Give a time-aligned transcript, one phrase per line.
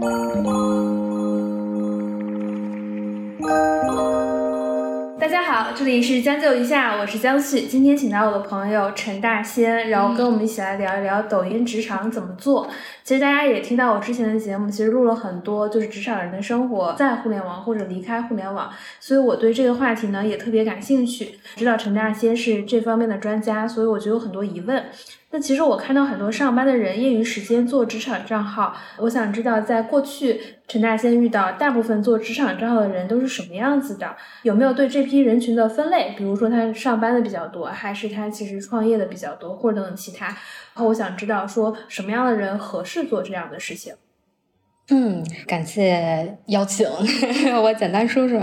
[0.00, 0.08] 大
[5.28, 7.66] 家好，这里是将就一下，我是江旭。
[7.66, 12.66] 今天请到我的朋友陈大仙，然后跟我们一起来聊一聊抖音职场怎么做。
[13.04, 21.38] 其实大家也听到我之前的节目，其实录了很多，就是职场人的生活在互联网或者离开互联网，所以我对这个话题呢也特别感兴趣。
[21.56, 24.82] 知道陈大仙是这方面的专家，所以我就有很多疑问。
[25.32, 34.16] 那其实我看到很多上班的人业余时间做职场账号，我想知道在过去陈大仙遇到大部分做职场账号的人都是什么样子的？
[34.42, 36.14] 有没有对这批人群的分类？
[36.18, 40.26] 比如说他上班的比较多，还是他其实创业的比较多，或者等等其他？
[40.26, 40.36] 然
[40.74, 43.94] 后我想知道说什么样的人合适做这样的事情？
[44.90, 46.84] 嗯，感谢邀请，
[47.62, 48.40] 我简单说说。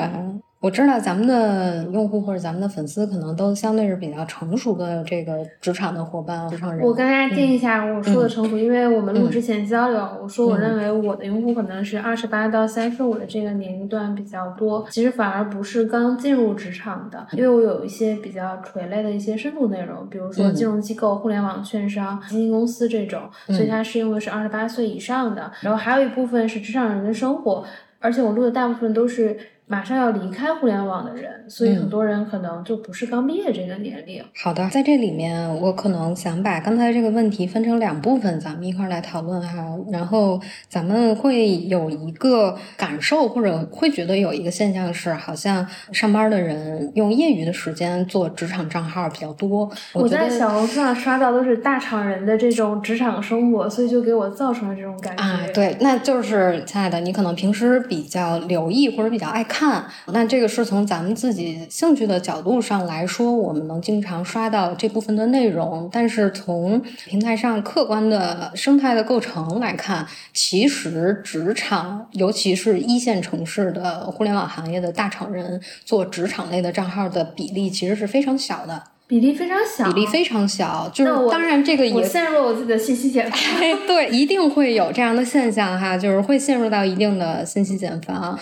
[0.60, 6.84] 我知道咱们的用户或者咱们的粉丝可能都相对是比较成熟的这个职场的伙伴、职场人。
[6.84, 25.52] 我跟大家定一下我说的成熟，因为我们录之前交流，我说我认为我的用户可能是二十八到三十五的这个年龄段比较多，其实反而不是刚进入职场的，因为我有一些比较垂类的一些深度内容，比如说金融机构、互联网、券商、基金公司这种，所以它适用的是二十八岁以上的。
[25.62, 27.64] 然后还有一部分是职场人的生活，
[28.00, 29.38] 而且我录的大部分都是。
[29.70, 34.24] 马上要离开互联网的人，所以很多人可能就不是刚毕业这个年龄。
[34.34, 39.78] 好的，在这里面，我可能想把刚才这个问题分成两部分，咱们一块来讨论哈。
[39.92, 49.70] 然后咱们会有一个感受，或者会觉得有一个现象是，好像上班的人用业余的时间做职场账号比较多。
[49.92, 55.22] 我在小红书上刷到都是大厂人的这种职场生活，所以就给我造成了这种感觉。
[55.22, 59.57] 啊，对，那就是亲爱的，你可能平时比较留意或者比较爱看。
[59.58, 65.90] 看，那这个是从咱们自己兴趣的角度上来说，我们能经常刷到这部分的内容。
[65.92, 78.84] 但是从平台上客观的生态的构成来看，其实职场，尤其是一线城市的互联网行业的大厂人做职场类的账号的比例，其实是非常小的。
[79.08, 80.92] 比例非常小，比例非常小。
[80.94, 83.40] 就是当然这个也陷入了我自己的信息茧房。
[83.88, 88.38] 对，一定会有这样的现象哈，就是会陷入到一定的信息茧房。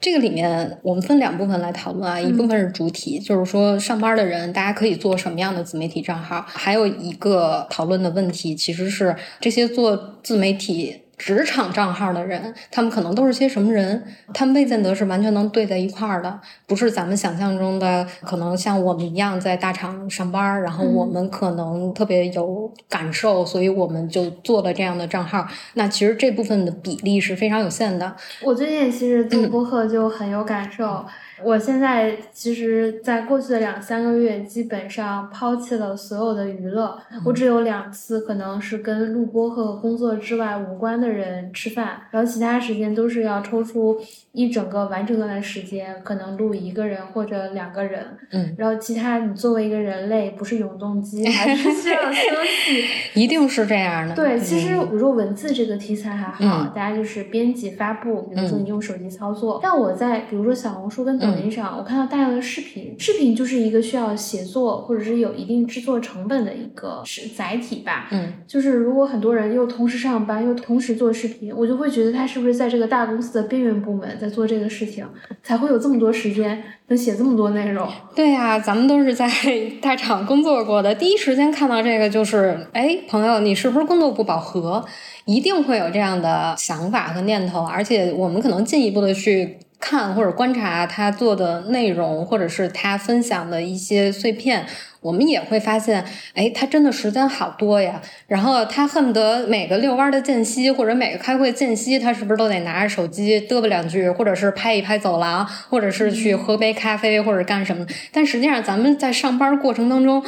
[0.00, 11.02] 这个里面我们分两部分来讨论啊，一部分是主体，就是说上班的人大家可以做什么样的自媒体账号，还有一个讨论的问题其实是这些做自媒体。
[11.20, 14.02] 职场账号的人，他们可能都是些什么人？
[14.32, 25.46] 他们未见得是完全能对在一块儿的，不是咱们想象中的，可能像我们一样在大厂上班，然后我们可能特别有感受，所以我们就做了这样的账号。
[25.74, 28.16] 那其实这部分的比例是非常有限的。
[28.42, 31.04] 我最近其实做播客就很有感受。
[31.44, 36.98] 我现在其实，在过去的两三个月，基本上抛弃了所有的娱乐。
[37.24, 43.98] 我只有两次可能是跟录播和工作之外无关的人吃饭，然后其他时间都是要抽出
[44.32, 48.04] 一整个完整段的时间，可能录一个人或者两个人。
[48.32, 52.84] 嗯，然后其他你作为一个人类，不是永动机，还是需要休息。
[53.20, 54.14] 一定是这样的。
[54.14, 59.58] 对，其实比如说文字这个题材还好，大家就是编辑发布，比如说你用手机操作。
[59.62, 68.08] 但我在比如说小红书跟抖抖音上，我看到大量的视频，视频就是一个需要写作或者是有一定制作成本的一个是载体吧。
[68.10, 75.06] 嗯，就是如果很多人又同时上班又同时做视频，我就会觉得他是不是在这个大公司的边缘部门在做这个事情，
[75.42, 77.88] 才会有这么多时间能写这么多内容。
[78.14, 79.30] 对呀，咱们都是在
[79.80, 84.84] 大厂工作过的，第一时间看到这个就是，哎，朋友，你是不是工作不饱和？
[85.26, 89.58] 一定会有这样的想法和念头，而且我们可能进一步的去。
[89.80, 94.66] 看或者观察他做的内容，或者是他分享的一些碎片，
[95.00, 96.04] 我们也会发现，
[96.34, 98.00] 哎，他真的时间好多呀。
[98.26, 107.86] 然后他恨不得每个遛弯的间隙，或者每个开会间隙，他是不是都得拿着手机嘚啵两句，或者是拍一拍走廊，或者是去喝杯咖啡，或者干什么？
[108.12, 110.22] 但实际上，咱们在上班过程当中。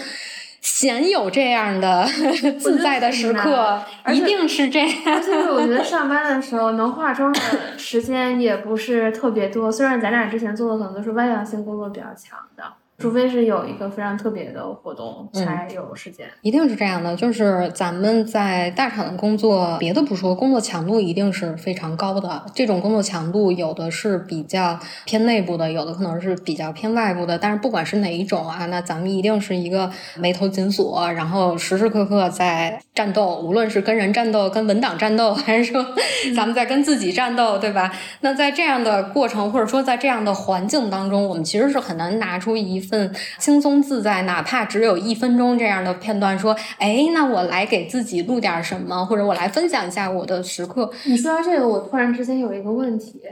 [0.63, 2.07] 鲜有这样的
[2.59, 4.89] 自在的时刻，一定是这样。
[5.07, 7.41] 而且我觉得上班的时候能化妆的
[7.77, 12.63] 时间也不是特别多，虽然咱俩之前做的可能都是外向性工作比较强的。
[13.03, 17.17] 除非是有一个非常特别的活动才有时间，一定是这样的。
[17.17, 22.45] 就是咱们在大厂的工作，别的不说，工作强度一定是非常高的。
[22.55, 27.37] 这种工作强度有的是比较偏内部的，有的可能是比较偏外部的。
[27.37, 35.85] 但是不管是哪一种啊，那咱们一定是一个眉头紧锁，然后时时刻刻在战斗，无论是跟人战斗、跟文档战斗，还是说
[36.37, 37.93] 咱们在跟自己战斗，对吧？
[38.21, 42.92] 那在这样的过程或者说在这样的环境当中，我们其实是很难拿出一。
[42.93, 50.91] 份轻松自在，哪怕只有一分钟这样的片段，说，哎，那我来给自己录点什么，或者我来分享一下我的时刻。
[51.07, 53.23] 你说到这个，我突然之间有一个问题。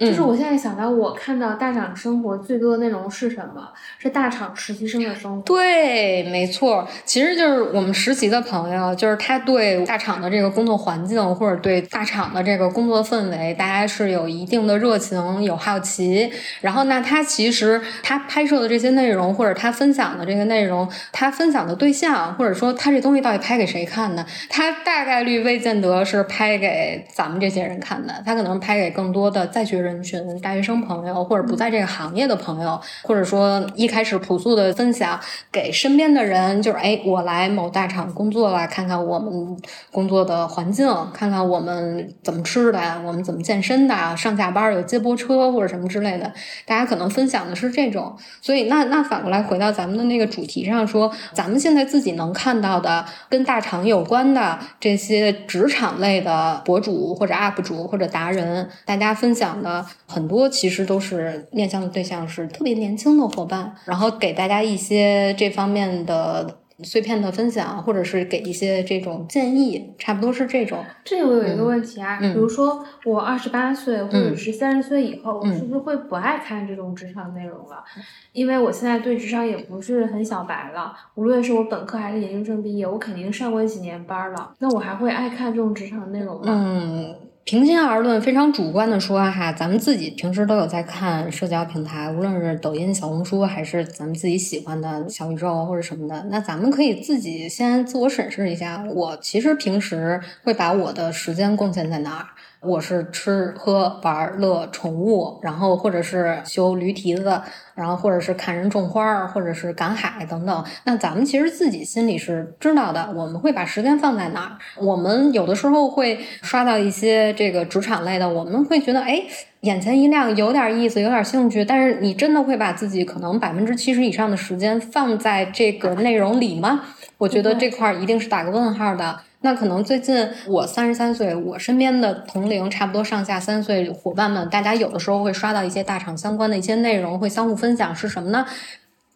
[0.00, 3.68] 就是我现在想到，我看到大厂生活最多的内容是什么？
[3.98, 5.42] 是大厂实习生的生活。
[5.42, 16.32] 对，没错，其实就是我们实习的朋友，就是他对大厂的这个工作环境，或者对大厂的这个工作氛围，大家是有一定的热情、有好奇。
[16.62, 24.24] 然后，那他其实他拍摄的这些内容，或者他分享的这个内容，他分享的对象，或者说他这东西到底拍给谁看的？
[24.48, 29.89] 他大概率未见得是拍给咱们这些人看的，他可能拍给更多的在学人。
[29.90, 35.18] 人群大学生朋友，或者不在这个行业的朋友，或者说一开始朴素的分享
[35.50, 39.56] 给身边的人，就是哎，我来某大厂工作了，看看我们
[39.90, 46.32] 工作的环境，看看我们怎么吃的，我们怎么健身的，上下班有接驳车或者什么之类的，
[46.64, 48.16] 大家可能分享的是这种。
[48.40, 59.79] 所以那那反过来回到咱们的那个主题上说，咱们现在自己能看到的跟大厂有关的这些职场类的博主或者 UP 主或者达人，大家分享的。
[60.06, 70.82] 很多其实都是面向的对象是特别年轻的伙伴，然后给大家一些这方面的碎片的分享，或者是给一些这种建议，差不多是这种。
[71.04, 77.84] 这我有一个问题啊，比如说我二十八岁或者是三十岁以后，我是不是会不爱看这种职场内容了？
[78.32, 86.42] 因为我现在对职场也不是很小白了，无论是我本科还是研究生毕业，我肯定上过几年班了，那我还会爱看这种职场内容吗？
[86.46, 87.14] 嗯。
[87.44, 96.26] 平心而论，非常主观的说哈，咱们自己平时都有在看社交平台，无论是抖音、小红书，还是咱们自己喜欢的小宇宙或者什么的。
[96.30, 102.26] 那咱们可以自己先自我审视一下，我其实平时会把我的时间贡献在哪儿？
[102.62, 107.40] 我是吃喝玩乐宠物，然后或者是修驴蹄子，
[107.74, 110.64] 然后或者是看人种花，或者是赶海等等。
[110.84, 114.58] 那咱们其实自己心里是知道的，我们会把时间放在哪儿？
[114.76, 119.22] 我们有的时候会刷到一些这个职场类的，我们会觉得哎，
[119.60, 121.64] 眼前一亮，有点意思，有点兴趣。
[121.64, 126.82] 但是你真的会把自己可能百分之七十以上的时间放在这个内容里吗？
[127.16, 129.20] 我觉得这块一定是打个问号的。
[129.42, 138.44] 那可能最近我三十三岁，我身边的同龄差不多上下三岁伙伴们，大家有的时候会刷到一些大厂相关的一些内容，会相互分享是什么呢？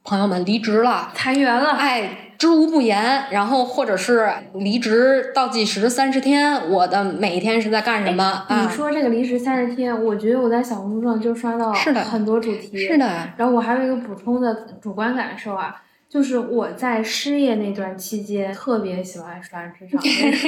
[0.03, 3.25] 朋友们离职了，裁员了，哎，知无不言。
[3.31, 8.47] 然后或者是离职倒计时三十天，我的每一天是在干什么？
[8.51, 13.07] 你说这个离职三十天，我觉得我在小红书上就刷到是的很多主题，是的。
[13.37, 15.83] 然后我还有一个补充的主观感受啊。
[16.15, 20.01] 就是我在失业那段期间，特别喜欢刷职场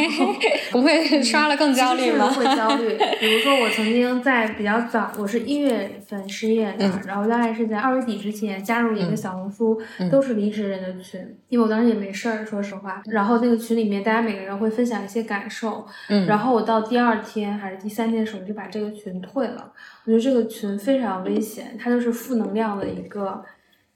[0.71, 2.29] 不会刷了更焦虑吗？
[2.31, 2.97] 会焦虑。
[3.19, 13.03] 比如说，我曾经在比较早，我是一月份失业的，然后大概是在二月底之前加入一个小红书，都是离职人的群，因为我当时也没事儿，说实话。
[13.07, 15.85] 然后那个群里面，大家每个人会分享一些感受。
[16.09, 16.27] 嗯。
[16.29, 19.73] 然后我到第二天还是第三天的时候，就把这个群退了。
[20.05, 23.45] 我觉得这个群非常危险，它就是负能量的一个。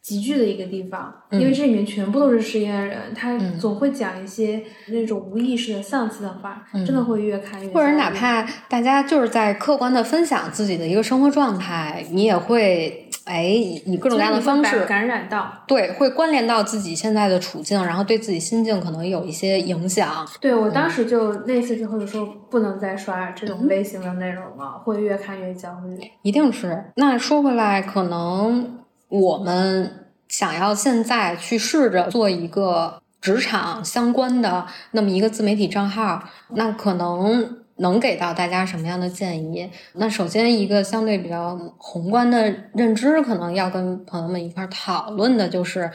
[0.03, 7.69] 集聚的一个地方，因为这里面全部都是失业人，他总会讲一些那种无意识的丧气的话，真的会越看越。
[7.73, 20.27] 或者哪怕大家就是在客观的分享自己的一个生活状态，你也会哎以各种各样的方式感染到，对，会关联到自己现在的处境，然后对自己心境可能有一些影响。
[20.41, 26.11] 对我当时就那次之后就说不能再刷这种类型的内容了，会越看越焦虑。
[26.23, 26.87] 一定是。
[26.97, 28.80] 那说回来，可能。
[29.11, 36.23] 我们想要现在去试着做一个职场相关的那么一个自媒体账号，
[36.55, 39.71] 那可能能给到大家什么样的建议？
[39.95, 45.91] 那首先一个相对比较宏观的认知，可能要跟朋友们一块讨论的就是，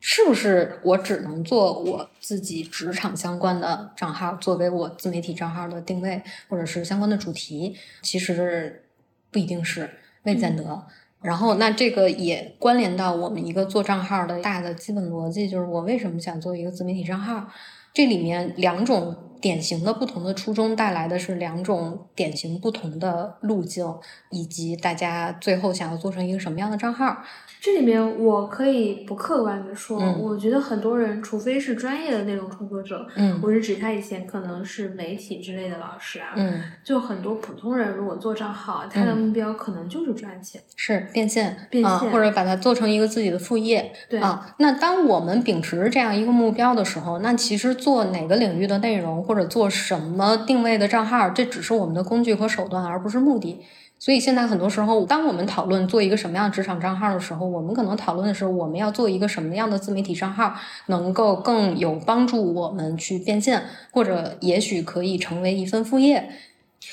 [0.00, 7.76] 是不是我只能做我自己职场相关的账号作为我自媒体账号的定位，或者是相关的主题？
[8.00, 8.84] 其实
[9.30, 9.90] 不一定是，
[10.22, 10.86] 未见得。
[11.22, 17.46] 然后，那这个也关联到我们一个做账号的大的基本逻辑，就是我为什么想做一个自媒体账号？
[17.94, 23.84] 这里面两种典型的不同的初衷带来的是两种典型不同的路径，
[24.30, 27.22] 以及大家最后想要做成一个什么样的账号。
[27.60, 44.54] 这里面我可以不客观的说，我觉得很多人，除非是专业的内容创作者，嗯，我是指他以前可能是媒体之类的老师啊，嗯，就很多普通人如果做账号，他的目标可能就是赚钱，是变现，变现，或者把它做成一个自己的副业，对啊。
[44.58, 53.60] 那当我们秉持这样一个目标的时候，那其实做哪个领域的内容，或者做什么定位的账号，这只是我们的工具和手段，而不是目的。
[53.98, 60.54] 所以现在很多时候，当我们讨论做一个什么样的职场账号的时候，我们可能讨论的是我们要做一个什么样的自媒体账号，
[60.86, 63.62] 能够更有帮助我们去变现，
[63.92, 66.30] 或者也许可以成为一份副业。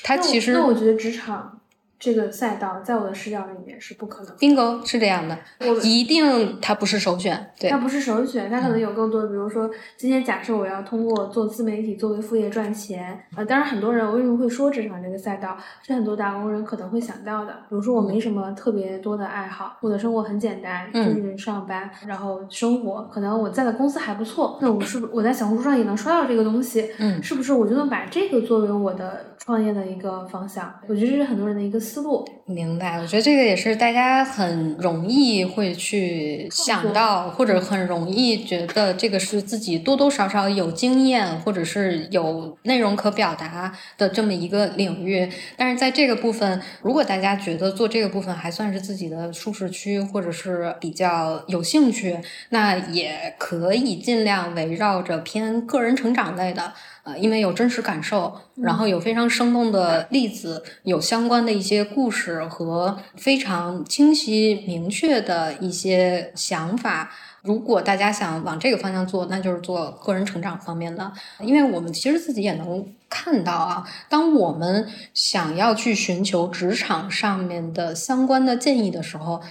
[0.03, 1.58] 它其实，那我觉得职场。
[1.99, 4.33] 这个赛道在我的视角里面是不可能。
[4.37, 7.51] bingo 是这样的，我一定它不是首选。
[7.59, 17.51] 对，它不是首选，它可能有更多的，比如说今天假设我要通过做自媒体作为副业赚钱呃，当然很多人为什么会说职场这个赛道，是很多打工人可能会想到的。
[17.67, 26.89] 比如说我没什么特别多的爱好，我的生活很简单，就是上班，然后生活，可能我在的公司还不错，那我是不是我在小红书上也能刷到这个东西？
[26.99, 30.73] 嗯，是不是我就能把这个作为我的创业的一个方向？
[30.87, 31.77] 我觉得这是很多人的一个。
[31.89, 45.29] 思路明白，我觉得这个也是大家很容易会去想到，或者很容易觉得这个是自己多多少少有经验，或者是有内容可表达的这么一个领域。
[45.57, 52.17] 但是在这个部分，如果大家觉得做这个部分还算是自己的舒适区，或者是比较有兴趣，
[52.49, 56.73] 那也可以尽量围绕着偏个人成长类的。
[57.17, 67.11] 因为有真实感受，然后有非常生动的例子，有相关的一些故事和非常清晰明确的一些想法。
[67.41, 71.11] 如果大家想往这个方向做，那就是做个人成长方面的。
[71.39, 79.41] 因为我们其实自己也能看到啊，当我们想要去寻求职场上面的相关的建议的时候，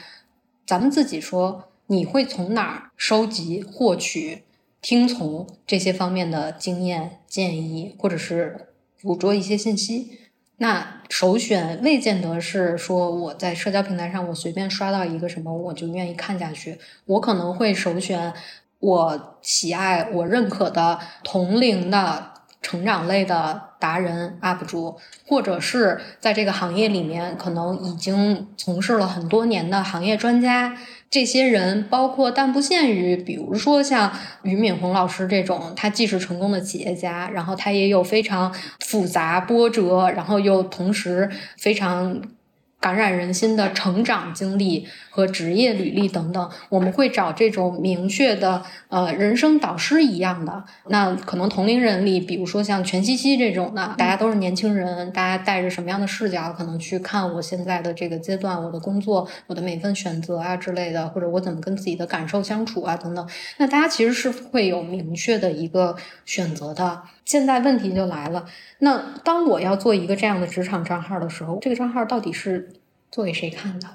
[0.66, 4.44] 咱们自己说，你会从哪儿收集获取？
[4.80, 8.68] 听从这些方面的经验建议，或者是
[9.02, 10.18] 捕捉一些信息，
[10.58, 16.78] 那首选未见得是说我在社交平台上我随便刷到一个什么我就愿意看下去。
[17.06, 18.32] 我可能会首选
[18.78, 22.32] 我喜爱、我认可的同龄的
[22.62, 30.76] 成长类的达人 UP 主，或者是在这个行业里面可能已经从事了很多年的行业专家。
[31.10, 34.12] 这些人包括但不限于，比如说像
[34.42, 42.20] 俞敏洪老师这种，他既是成功的企业家，然后他也有非常复杂波折，然后又同时非常。
[42.80, 50.62] 感染人心的成长经历和职业履历等等，我们会找这种明确的呃人生导师一样的。
[50.86, 63.28] 那可能同龄人里，比如说像全西西这种的，大家都是年轻人，大家带着什么样的视角，可能去看我现在的这个阶段，我的工作，我的每份选择啊之类的，或者我怎么跟自己的感受相处啊等等。
[63.56, 67.02] 那大家其实是会有明确的一个选择的。
[67.28, 68.46] 现在问题就来了，
[68.78, 72.70] 那当我要做一个这样的职场账号的时候，这个账号到底是
[73.10, 73.86] 做给谁看的？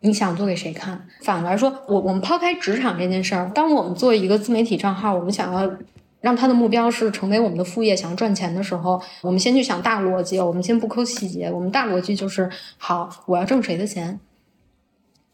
[0.00, 1.06] 你想做给谁看？
[1.20, 5.70] 反过来说，我我们抛开职场这件事儿，当我们做一个自媒体账号，我们想要
[6.22, 11.50] 让它的目标是成为我们的副业，想要赚钱的时候，我们先去想大逻辑，我们先不抠细节。
[11.52, 14.18] 我们大逻辑就是：好，我要挣谁的钱？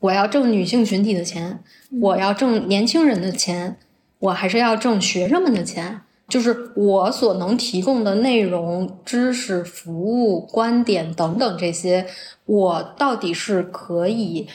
[0.00, 1.61] 我要挣女性群体的钱，
[2.00, 3.76] 我要挣年轻人的钱，
[4.18, 6.00] 我还是要挣学生们的钱？
[6.28, 12.07] 就是我所能提供的内容、知识、服务、观点等等这些，
[12.47, 14.49] 我到底是可以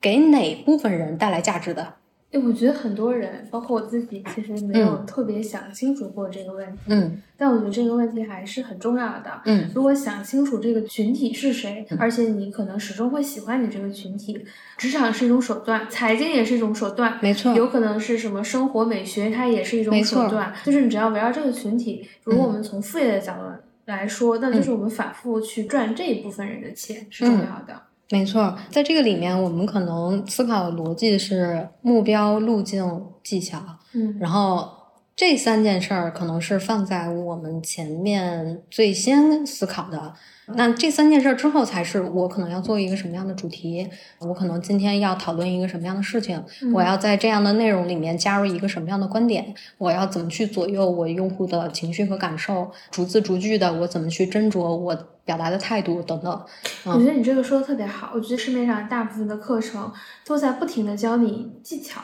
[0.00, 1.94] 给哪部分人带来价值的？
[2.32, 6.78] 哎，我觉得很多人，包括我自己，其实没有特别想清楚过这个问题。
[6.86, 9.42] 嗯，但我觉得这个问题还是很重要的。
[9.44, 14.42] 嗯，如果想清楚这个群体是谁，而且你可能始终会喜欢你这个群体，
[14.78, 17.54] 职场是一种手段，财经也是一种手段，没错。
[17.54, 20.50] 有可能是什么生活美学，它也是一种手段。
[20.64, 23.42] 就是你只要围绕这个群体，如果我们从副业的角度
[23.84, 27.78] 来说，那就是我们反复去赚这一部分人的钱是重要的。
[28.12, 33.58] 没错，在这个里面，我们可能思考的逻辑是目标、路径、技巧，
[33.94, 34.68] 嗯，然后
[35.16, 40.12] 这三件事儿可能是放在我们前面最先思考的。
[40.56, 43.88] 那这三件事之后，才是我可能要做一个什么样的主题，
[44.20, 46.42] 我可能今天要讨论一个什么样的事情，
[46.72, 56.44] 我要在这样的内容里面加入一个什么样的观点，我要怎么去左右我用户的情绪和感受，逐字逐句的我怎么去斟酌我表达的态度等等。
[56.84, 59.92] 我觉得你这个说的特别好，我觉得市面上大部分的课程
[60.26, 62.00] 都在不停的教你技巧，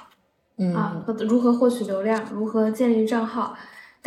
[0.56, 3.54] 嗯啊，如何获取流量，如何建立账号。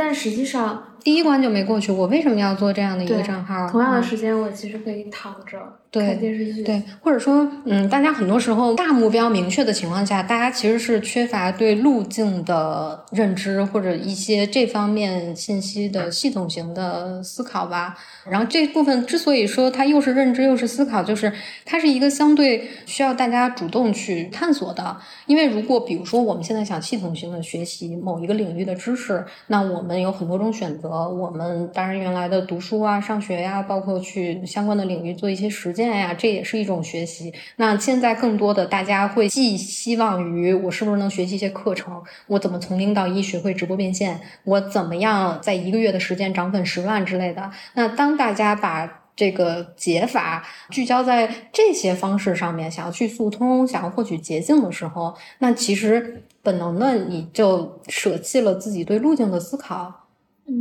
[0.04, 1.92] 但实际上，第一关就没过去。
[1.92, 3.70] 我为什么要做这样的一个账号？
[3.70, 5.60] 同样的时间，我其实可以躺着
[6.00, 6.64] 看电视剧。
[6.64, 17.98] 对，或者说，嗯，大家很多时候大目标明确的情况下，大家其实是缺乏对路径的认知，或者一些这方面信息的系统型的思考吧。
[18.30, 21.32] 然后这部分之所以说它又是认知又是思考，就是
[21.66, 24.98] 它是一个相对需要大家主动去探索的。
[25.26, 30.90] 因为如果比如说我们现在想系统性的学习某一个领域的知识，那我们们有很多种选择。
[31.10, 37.34] 我们当然原来的读书啊、上学呀，包括去相关的领域做一些实践呀，这也是一种学习。
[37.56, 42.02] 那现在更多的大家会寄希望于我是不是能学习一些课程？
[42.28, 44.20] 我怎么从零到一学会直播变现？
[44.44, 47.52] 我怎么样在一个月的时间涨粉十万之类的？
[47.74, 60.01] 那当大家把这个解法聚焦在这些方式上面，想要去速通，想要获取捷径的时候，那其实本能的你就舍弃了自己对路径的思考。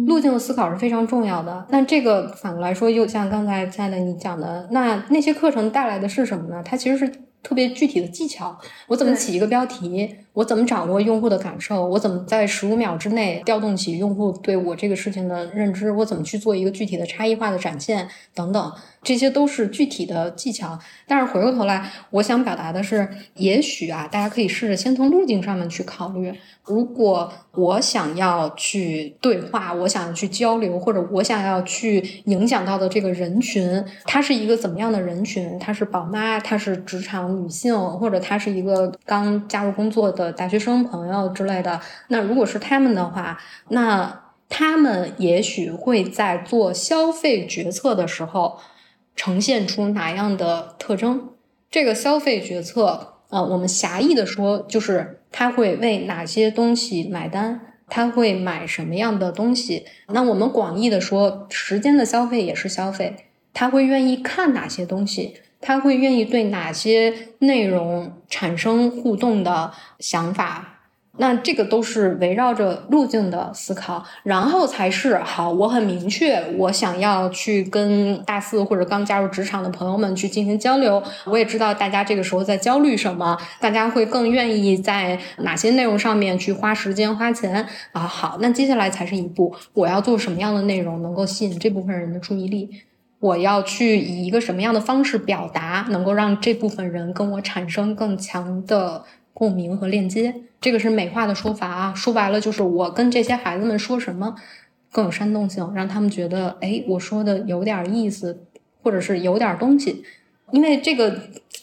[0.06, 1.66] 路径的思考是非常重要的。
[1.70, 6.62] 那这个反过来说，又像刚才亲爱的你讲的，那那些课程带来的是什么呢？
[6.64, 7.12] 它其实是。
[7.42, 8.54] 特别具体的技巧，
[8.86, 10.14] 我怎么起一个标题？
[10.34, 11.88] 我怎么掌握用户的感受？
[11.88, 15.90] 我怎么在十五秒之内调动起用户对我这个事情的认知？
[15.90, 18.06] 我怎么去做一个具体的差异化的展现？
[18.34, 18.70] 等等，
[19.02, 20.78] 这些都是具体的技巧。
[21.06, 26.32] 但是回过头来，我想表达的是，也许啊，大家可以试着先从路径上面去考虑。
[26.64, 35.58] 如果我想要去对话，我想要去交流，或者我想要去影响到的这个人群，他是一个怎么样的人群？
[35.58, 41.80] 他是宝妈，他是职场女性，或者他是一个刚加入工作的大学生朋友之类的。
[42.08, 43.36] 那如果是他们的话，
[43.68, 48.58] 那他们也许会在做消费决策的时候
[49.16, 51.30] 呈现出哪样的特征？
[51.70, 55.16] 这个消费决策，呃，我们狭义的说，就是。
[55.32, 57.60] 他会为哪些东西买单？
[57.86, 59.86] 他会买什么样的东西？
[60.08, 63.14] 那我们广义的说，时间的消费也是消费。
[63.54, 65.36] 他会愿意看哪些东西？
[65.60, 70.69] 他会愿意对哪些内容产生互动的想法？
[71.20, 75.52] 那这个都是围绕着路径的思考，然后才是好。
[75.52, 81.02] 我很明确，我想要去跟大四或者刚加入职场的朋友们去进行交流。
[81.26, 88.00] 我也知道大家这个时候在焦虑什么，大家会更愿意在哪些内容上面去花时间花钱啊？
[88.00, 92.70] 好，那接下来才是一步，我要做什么样的内容能够吸引这部分人的注意力？
[93.20, 99.04] 我要去以一个什么样的方式表达，能够让这部分人跟我产生更强的
[99.40, 100.34] 共鸣和链接？
[100.60, 104.34] 这个是美化的说法啊，说白了就是我跟这些孩子们说什么
[104.92, 108.44] 更有煽动性，让他们觉得哎，我说的有点意思，
[108.82, 110.04] 或者是有点东西。
[110.50, 111.18] 因为这个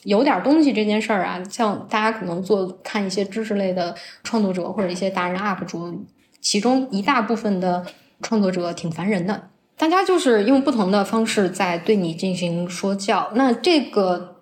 [0.05, 6.03] 有点东西这件事儿啊，像大家可能做看一些知识类的创作者或者一些达人 UP 主，
[6.41, 7.85] 其中一大部分的
[8.23, 13.31] 创作者挺烦人的，大家就是用不同的方式在对你进行说教。
[13.35, 14.36] 那这个。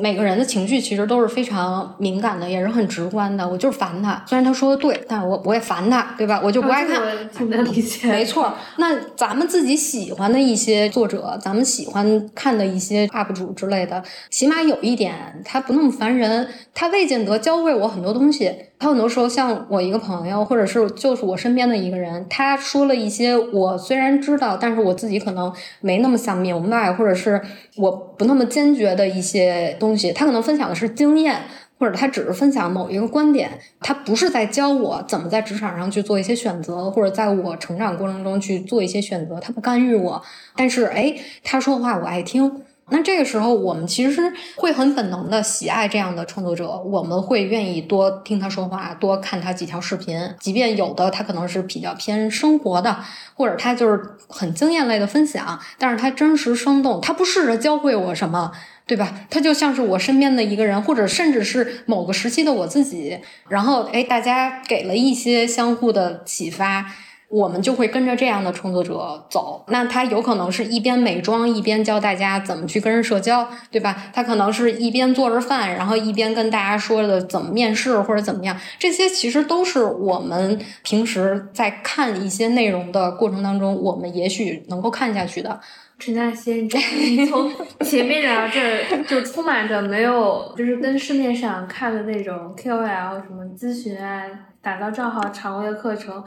[0.00, 3.46] 每个人的情绪其实都是非常敏感的，也是很直观的。
[3.46, 6.40] 我就是烦他，虽然他说的对，但我我也烦他，对吧？
[6.42, 7.00] 我就不爱看。
[7.36, 8.06] 挺能理解。
[8.10, 18.50] 没错，那咱们自己喜欢的一些作者，咱们喜欢看的一些 UP 主之类的，起码有一点，他不那么烦人，他未见得教会我很多东西。
[18.78, 27.40] 他很多时候像我一个朋友，或者是就是我身边的一个人，他说了一些我虽然知道，但是我自己可能没那么想明白，或者是
[27.76, 30.12] 我不那么坚决的一些东西。
[30.12, 31.42] 他可能分享的是经验，
[31.78, 39.40] 或者他只是分享某一个观点，他不是在教我怎么在职场上去做一些选择，或者在我成长过程中去做一些选择。
[39.40, 40.22] 他不干预我，
[40.54, 42.62] 但是哎，他说话我爱听。
[42.90, 52.98] 那这个时候，我们其实会很本能的喜爱这样的创作者，我们会愿意多听他说话，多看他几条视频，即便有的他可能是比较偏生活的，
[53.34, 58.52] 或者他就是很经验类的分享，但是他真实生动，他不试着教会我什么，
[58.86, 59.20] 对吧？
[59.28, 66.86] 他就像是我身边的一个人，或者甚至是某个时期的我自己，然后哎，大家给了一些相互的启发。
[67.28, 74.10] 我们就会跟着这样的创作者走，那他有可能是一边美妆一边教大家怎么去跟人社交，对吧？
[74.14, 85.60] 他可能是一边做着饭，然后一边跟大家说的怎么面试或者怎么样，这些其实都是我们平时在看一些内容的过程当中，我们也许能够看下去的。
[85.98, 86.64] 陈佳欣，
[86.96, 94.22] 你从前面聊这儿，就充满着没有，就是跟市面上看的那种 KOL 什么咨询啊。
[94.60, 96.22] 打造账号、常规的课程，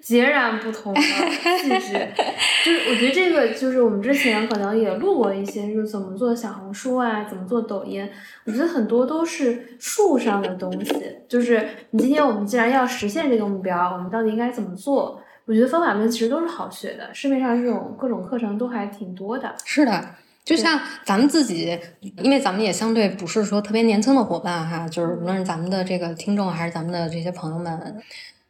[0.00, 2.08] 截然不同的气质。
[2.64, 8.08] 就是我觉得这个，就是我们之前可能也录过一些，就是怎么做小红书啊，怎么做抖音。
[8.44, 11.16] 我觉得很多都是术上的东西。
[11.28, 15.22] 就是你今天我们既然要实现这个目标，我们到底应该怎么做？
[15.44, 19.54] 我觉得方法论其实都是好学的，市面上这种各种课程都还挺多的。
[19.64, 20.04] 是的。
[20.46, 28.00] 就像咱们自己，因为咱们也相对不是说特别年轻的伙伴哈，就是无论是咱们的这个听众还是咱们的这些朋友们，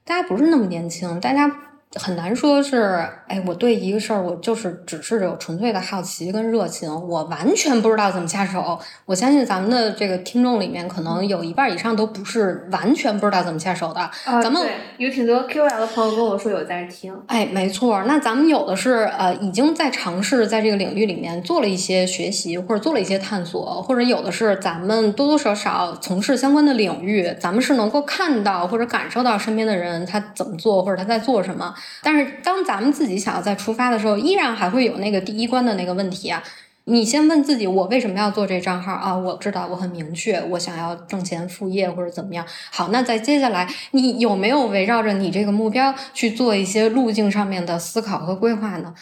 [0.04, 1.50] 大家不是那么年轻，大家
[1.98, 8.78] 很难说是，哎，我对一个事儿，我就是只是有纯粹的好奇跟热情，我完全不知道怎么下手。
[9.04, 14.10] 我相信咱们的这个听众里面，可能有一半以上都不是完全不知道怎么下手的。
[14.42, 14.62] 咱们
[14.98, 17.14] 有挺多 QL 的朋友跟我说有在听。
[17.26, 18.02] 哎，没错。
[18.04, 31.74] 那咱们有的是呃，已经在尝试在这个领域里面做了一些学习，或者做了一些探索，或者有的是咱们多多少少从事相关的领域，咱们是能够看到或者感受到身边的人他怎么做，或者他在做什么。
[32.02, 36.42] 但是，当咱们自己想要再出发的时候，依然还会有那个第一关的那个问题啊。
[36.88, 39.12] 你先问自己，我为什么要做这账号啊？
[39.16, 42.46] 我知道我很明确，我想要挣钱副业或者怎么样。
[42.70, 48.94] 好，那再接下来，你有没有围绕着你这个目标去做一些路径上面的思考和规划呢？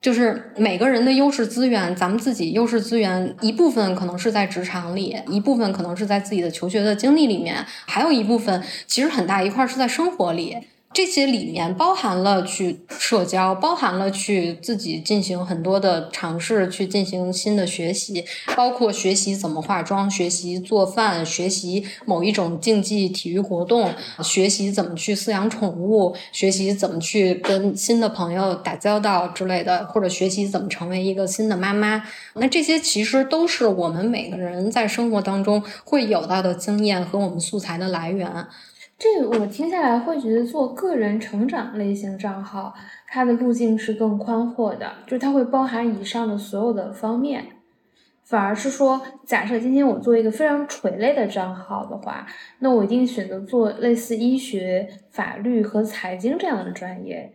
[0.00, 10.56] 就是每个人的优势资源，咱们自己优势资源一部分可能是在职场里，一部分可能是在自己的求学的经历里面，还有一部分其实很大一块是在生活里。
[10.92, 18.24] 这些里面包含了去社交，包含了去自己进行很多的尝试，去进行新的学习，
[18.56, 23.92] 包括学习怎么化妆，学习做饭，学习某一种竞技体育活动，
[24.24, 32.02] 学习怎么去饲养宠物，学习怎么去跟新的朋友打交道之类的，或者学习怎么成为一个新的妈妈。
[32.34, 38.46] 那这些其实都是我们每个人在生活当中会有到的经验和我们素材的来源。
[38.98, 42.74] 这我听下来会觉得，做个人成长类型账号，
[43.06, 47.46] 它的路径是更宽阔的，就是它会包含以上的所有的方面。
[48.24, 52.26] 反而是说，假设今天我做一个非常垂类的账号的话，
[52.58, 57.32] 那我一定选择做类似医学、法律和财经这样的专业，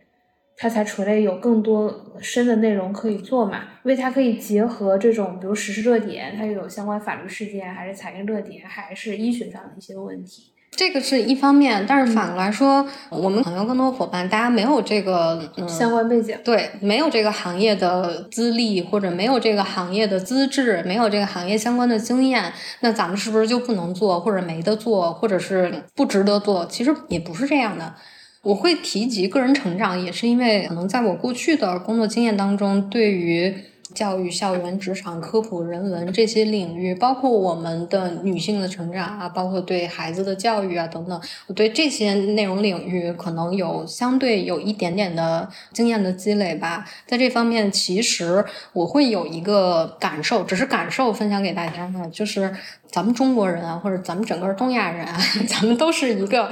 [0.57, 3.61] 它才垂类有更多深的内容可以做嘛？
[3.85, 10.52] 因为它可以结合这种，比如时事热点，它又有相关法律事件，还是财经热点，还是医学上的一些问题。
[10.75, 26.65] 这个是一方面，但是反过来说，我们朋友更多伙伴，大家没有这个相关背景，对，没有这个行业的资历，或者没有这个行业的资质，没有这个行业相关的经验，那咱们是不是就不能做，或者没得做，或者是不值得做？
[26.65, 27.93] 其实也不是这样的。
[28.41, 33.55] 我会提及个人成长，也是因为可能在我过去的工作经验当中，对于。
[33.93, 46.85] 教育、校园、职场、科普、人文这些领域，包括我们的女性的成长啊，包括对孩子的教育啊等等，我对这些内容领域可能有相对有一点点的经验的积累吧。
[47.05, 52.53] 在这方面，其实我会有一个感受，只是感受分享给大家呢，就是
[52.87, 56.49] 咱们中国人啊，或者咱们整个东亚人啊， 咱们都是一个。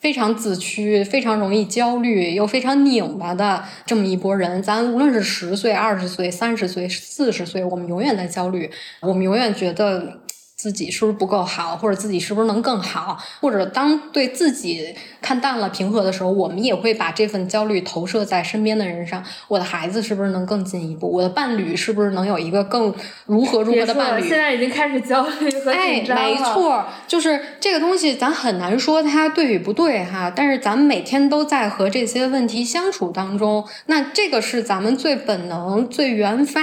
[0.00, 8.70] 非常自驱、非常容易焦虑又非常拧巴的这么一波人，咱无论是十岁、二十岁、三十岁、四十岁，我们永远在焦虑，
[9.00, 10.20] 我们永远觉得。
[10.66, 19.22] 自己是不是不够好，或者自己是不是能更好，或者当对自己看淡了、平和的时候，我们也会把这份焦虑投射在身边的人上。
[19.46, 21.08] 我的孩子是不是能更进一步？
[21.08, 22.92] 我的伴侣是不是能有一个更
[23.26, 24.28] 如何如何的伴侣？
[24.28, 26.22] 现在已经开始焦虑和紧张了。
[26.22, 30.32] 哎，没错，就是这个东西，咱很难说它对与不对哈。
[30.34, 36.60] 但是咱们每天都在和这些问题相处当中，那这个是咱们最本能、最原发，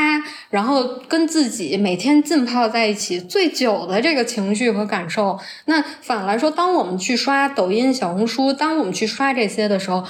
[0.50, 3.88] 然后跟自己每天浸泡在一起最久。
[3.88, 10.04] 的的这个情绪和感受，那反来说，当我们去刷抖音、小红书，当我们去刷这些的时候。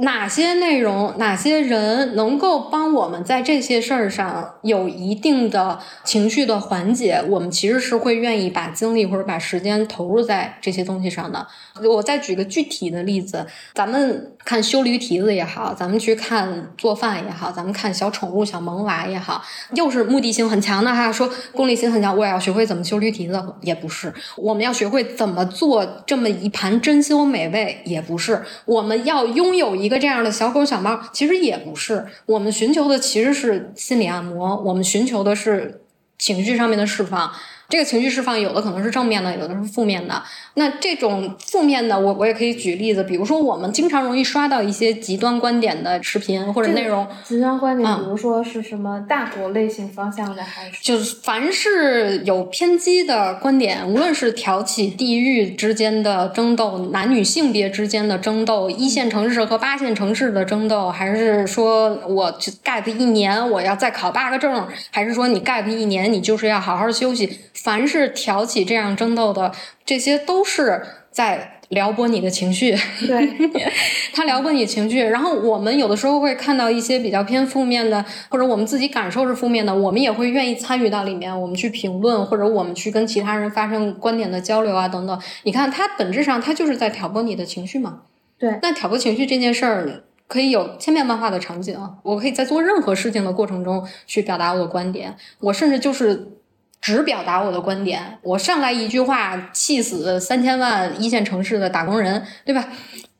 [0.00, 7.20] 哪些内容、哪些人能够帮我们在这些事儿上有一定的情绪的缓解？
[7.28, 11.44] 我们其实是会愿意把精力或者把时间投入在这些东西上的。
[11.82, 19.42] 我再举个具体的例子，咱们看修驴蹄子也好，咱们去看做饭也好，咱们看小宠物、小萌娃也好，
[19.74, 21.10] 又是目的性很强的哈。
[21.10, 24.14] 说功利性很强，我也要学会怎么修驴蹄子，也不是。
[24.36, 28.40] 我们要学会怎么做这么一盘珍馐美味，也不是。
[28.64, 29.87] 我们要拥有一。
[29.88, 34.54] 一个这样的小狗小猫，其实也不是我们寻求的，其实是心理按摩。
[34.54, 35.80] 我们寻求的是
[36.18, 37.32] 情绪上面的释放。
[37.70, 40.22] 这个情绪释放有的可能是正面的，有的是负面的。
[40.54, 47.06] 那这种负面的，我我也可以举例子，比如说我们经常容易刷到一些极端观点的视频或者内容。
[47.22, 62.32] 极端观点，比如说是什么大国类型方向的，还是就是凡是有偏激的观点，无论是挑起地域之间的争斗、男女性别之间的争斗、一线城市和八线城市的争斗，还是说我
[62.64, 67.38] gap 一年我要再考八个证，还是说你 gap 一年你就是要好好休息？
[67.62, 69.52] 凡是挑起这样争斗的，
[69.84, 72.76] 这些都是在撩拨你的情绪。
[73.06, 73.50] 对，
[74.14, 75.00] 他撩拨你情绪。
[75.00, 85.20] 然后我们有的时候会看到一些比较偏负面的，或者我们自己感受是负面的，我们也会愿意参与到里面，我们去评论，或者我们去跟其他人发生观点的交流啊，等等。
[85.42, 88.02] 你看，它本质上它就是在挑拨你的情绪嘛。
[88.38, 88.58] 对。
[88.62, 90.04] 那挑拨情绪这件事儿。
[90.28, 96.32] 可以有千变万化的场景，我可以在做任何事情的过程中去表达我的观点，我甚至就是
[96.80, 102.68] 只表达我的观点，我上来一句话气死三千万一线城市的打工人，对吧？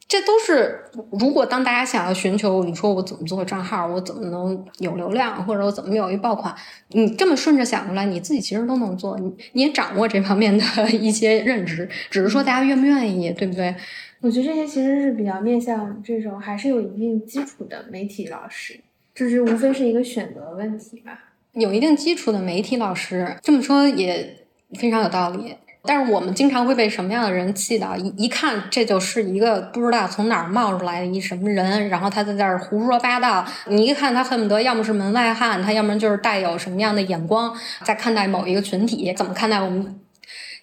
[0.07, 6.55] 这都是，如果当大家想要寻求，你说我怎么做账号，我怎么能有流量，或者我怎么有一爆款，
[6.93, 13.75] 你这么顺着想过来，你自己其实都能做，你你也掌握这方面的一些认知，只是说大家愿不愿意，对不对？
[14.23, 18.81] 我觉得这些其实是比较面向这种还是有一定基础的媒体老师，
[19.15, 21.28] 就是无非是一个选择问题吧。
[21.59, 24.37] 有一定基础的媒体老师这么说也
[24.79, 25.57] 非常有道理。
[25.85, 27.97] 但是我们经常会被什么样的人气到？
[27.97, 33.47] 一一看这就是一个不知道从哪儿冒出来的一什么人，然后他在那儿胡说八道。
[33.69, 39.99] 你一看他恨不得要么是门外汉，他要么就是带有什么样的眼光在看待某一个群体，怎么看待我们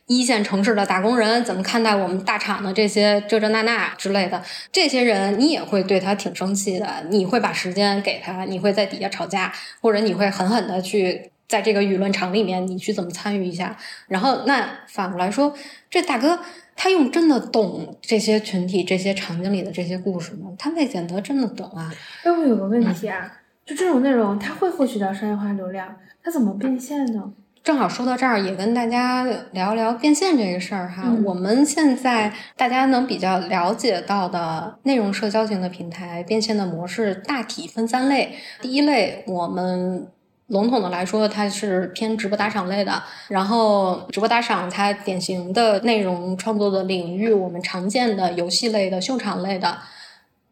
[0.07, 4.43] 一线城市的打工人，怎么看待我们大厂的这些这这那那之类的。
[4.71, 11.31] 这些人你也会对他挺生气的，你会把时间给他，你会在底下吵架，或者你会狠狠的去。
[11.47, 13.77] 在这个舆论场里面，你去怎么参与一下？
[14.07, 15.53] 然后那反过来说，
[15.91, 16.39] 这大哥
[16.75, 20.49] 他用真的懂这些群体、这些场景里的这些故事吗？
[20.57, 21.93] 他未见得真的懂啊。
[22.23, 23.31] 哎，我有个问题啊，
[23.63, 27.31] 就这种内容，他会获取到商业化流量，他怎么变现呢？
[27.65, 31.11] 正好说到这儿，也跟大家聊聊变现这个事儿哈。
[31.25, 38.35] 我们现在大家能比较了解到的内容社交型的平台变现的模式，大体分三类。
[38.61, 40.07] 第一类，我们。
[40.49, 43.01] 笼统的来说，它是偏直播打赏类的。
[43.29, 49.79] 然后，直播打赏它典型的内容创作的领域，我们常见的游戏类的、秀场类的、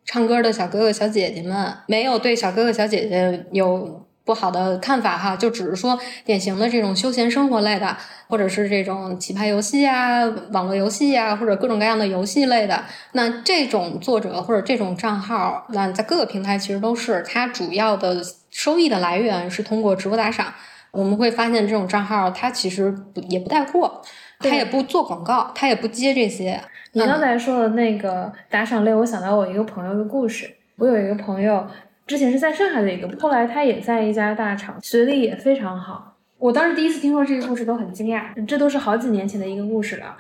[0.03, 4.03] 唱歌的小哥哥小姐姐们，没有对小哥哥小姐姐有。
[4.25, 7.97] 不好的看法哈，就只是说典型的这种休闲生活类的，
[8.29, 12.85] 或者是这种棋牌游戏啊、网络游戏啊，或者各种各样的游戏类的。
[13.11, 20.53] 那这种作者或者这种账号，那在各个平台其实都是，它主要的收益的来源是通过直播打赏。
[20.91, 24.01] 我们会发现这种账号，它其实不也不带货，
[24.39, 26.61] 它也不做广告，它也不接这些。
[26.93, 30.55] 你刚才说的那个打赏类，我想到我一个朋友的故事。
[30.77, 31.67] 我有一个朋友。
[32.05, 36.17] 之前是在上海的一个，后来他也在一家大厂，学历也非常好。
[36.37, 40.17] 我当时第一次听说这个故事都很惊讶，这都是好几年前的一个故事了。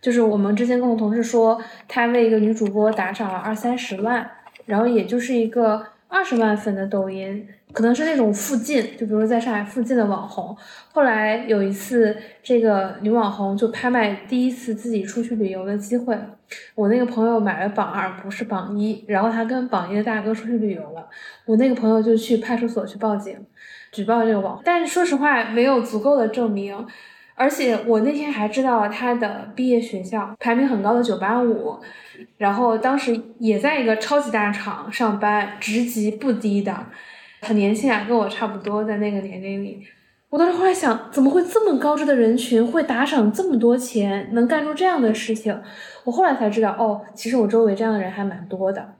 [0.00, 4.28] 就是我们之前跟我同事说，他为一个女主播打赏了二三十万，
[4.66, 7.48] 然后也就是一个二十万粉的抖音。
[7.72, 10.56] 可能是那种附近，就比如在上海附近的网红。
[10.92, 16.16] 后来有一次，这个女网红就拍卖第一次自己出去旅游的机会。
[16.74, 21.08] 我那个朋友买了榜二，不是榜一，然后他跟榜一的大哥出去旅游了。
[21.46, 23.38] 我那个朋友就去派出所去报警，
[23.90, 24.62] 举报这个网红。
[24.64, 26.86] 但是说实话，没有足够的证明。
[27.34, 31.80] 而且我那天还知道他的毕业学校排名很高的九八五，
[32.36, 36.86] 然后当时也在一个超级大厂上班，职级不低的。
[37.42, 39.84] 很年轻啊，跟我差不多，在那个年龄里，
[40.30, 45.60] 我当时后来想，怎么会这么高知的人群会打赏这么多钱，能干出这样的事情？
[46.04, 48.94] 我后来才知道，哦，其实我周围这样的人还蛮多的，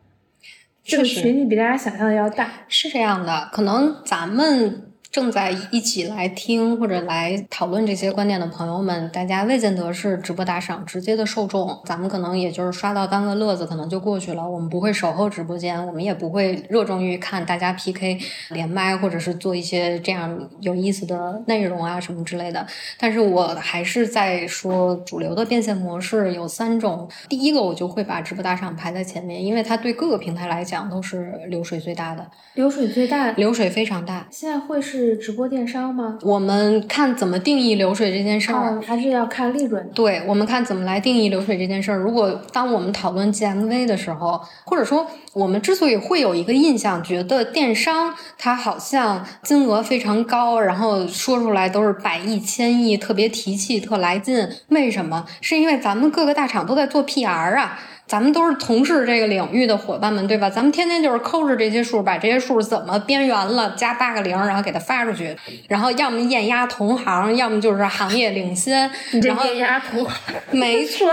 [0.85, 2.50] 这个群体比大家想象的要大。
[2.68, 4.91] 是这样的，可能咱们。
[5.12, 14.48] 正在一起来听或者来讨论这些观点的朋友们，大家未见得是直播打赏直接的受众，咱们可能也就是刷到当个乐子，可能就过去了。
[14.48, 18.18] 我们不会守候直播间，我们也不会热衷于看大家 PK
[18.53, 22.66] 连麦，或者是做一些这样有意思的内容啊什么之类的。
[22.98, 27.07] 但是我还是在说，主流的变现模式有三种。
[27.29, 34.27] 第一个，我就会把直播打赏排在前面，因为它对各个平台来讲都是流水最大的，流水最大，流水非常大。
[34.31, 35.02] 现在会是。
[35.03, 36.19] 是直播电商吗？
[36.23, 39.91] 我们看怎么定义流水这件事儿，还是要看利润。
[39.95, 41.99] 对，我们看怎么来定义流水这件事儿。
[41.99, 55.27] 如果当我们讨论 GMV 的时候，或者说我们之所以会有一个印象，觉得电商它好像金额非常高，然后说出来都是百亿、千亿，特别提气、特来劲，为什么？
[55.41, 57.79] 是因为咱们各个大厂都在做 PR 啊。
[58.07, 60.51] 咱们都是从事这个领域的伙伴们，对吧？
[60.51, 65.35] 咱们天天就是抠着这些数，把这些数怎么边缘了，加八个零，然后给它发出去，
[65.67, 68.91] 然后要么艳压同行，要么就是行业领先。
[69.23, 70.15] 然后艳压同行，
[70.51, 71.11] 没错，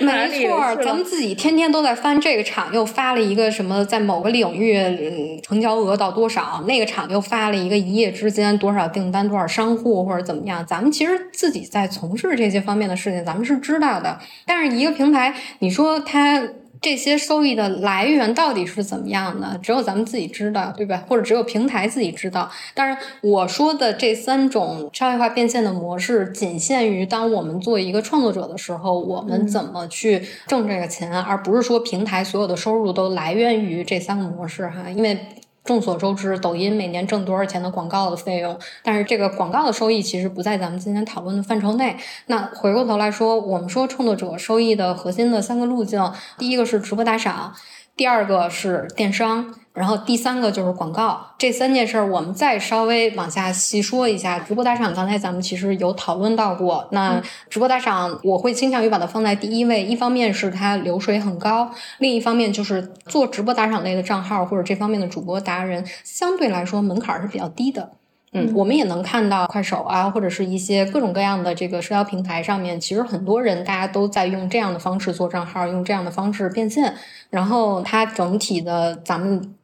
[0.00, 10.66] 没错，咱们自己天天都在翻这个厂又发了一个什么，在某个领域成交额到多少，那个厂又发了一个一夜之间多少订单，多少商户或者怎么样。
[10.66, 14.18] 咱们其实自己在从事这些方面的事情，咱们是知道的。
[14.44, 15.99] 但是一个平台，你说。
[16.00, 16.42] 它
[16.82, 19.58] 这些收益的来源到底是怎么样的？
[19.62, 21.04] 只有咱们自己知道，对吧？
[21.06, 22.50] 或者只有平台自己知道。
[22.72, 34.88] 当然，我说的这三种商业化变现的模式，仅限于当我们做一个创作者的时候，我们怎么去挣这个钱，而不是说平台所有的收入都来源于这三个模式哈。
[34.88, 35.18] 因为
[35.64, 41.96] 众所周知，抖音每年挣多少钱的广告的费用，但是这个广告的收益其实不在咱们今天讨论的范畴内。
[42.26, 47.54] 那回过头来说，我们说创作者收益的核心的三个路径，第一个是直播打赏，
[47.96, 49.54] 第二个是电商。
[49.80, 54.38] 然后第三个就是广告，这三件事儿我们再稍微往下细说一下。
[54.38, 67.92] 直播打赏刚才咱们其实有讨论到过，那直播打赏我会倾向于把它放在第一位，一方面是它流水很高，另一方面就是做直播打赏类的账号或者这方面的主播达人，相对来说门槛是比较低的。
[68.32, 76.94] 嗯，我们也能看到快手啊，或者是一些各种各样的这个社交平台上面，其实很多人大家都在用这样的方式做账号，用这样的方式变现，
[77.30, 79.54] 然后它整体的咱们。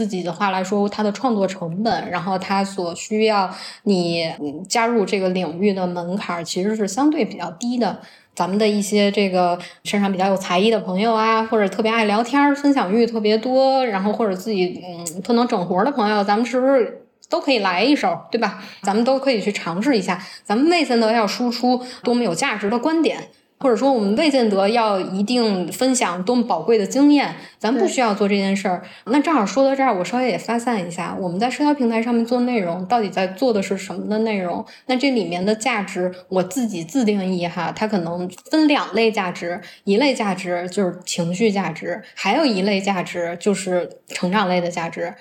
[0.00, 4.32] 自己的话来说，它的创作成本，然后它所需要你
[4.66, 8.00] 加入这个领域的门槛，其实是相对比较低的。
[8.34, 18.64] 咱们的一些这个身上比较有才艺的朋友啊，或者特别爱聊天、分享欲特别多，然后或者自己嗯特能整活的朋友，咱们是不是都可以来一手，对吧？
[18.80, 20.18] 咱们都可以去尝试一下。
[20.42, 23.28] 咱们未见得要输出多么有价值的观点。
[23.62, 28.82] 或者说，我们未见得要一定分享多么宝贵的经验，咱不需要做这件事儿。
[29.04, 34.64] 那正好说到这儿，我稍微也发散一下，我们在社交平台上面做内容，到底在做的是什么的内容？
[34.86, 45.12] 那这里面的价值，我自己自定义哈，它可能分两类价值，一类价值就是情绪价值，还有一类价值就是成长类的价值。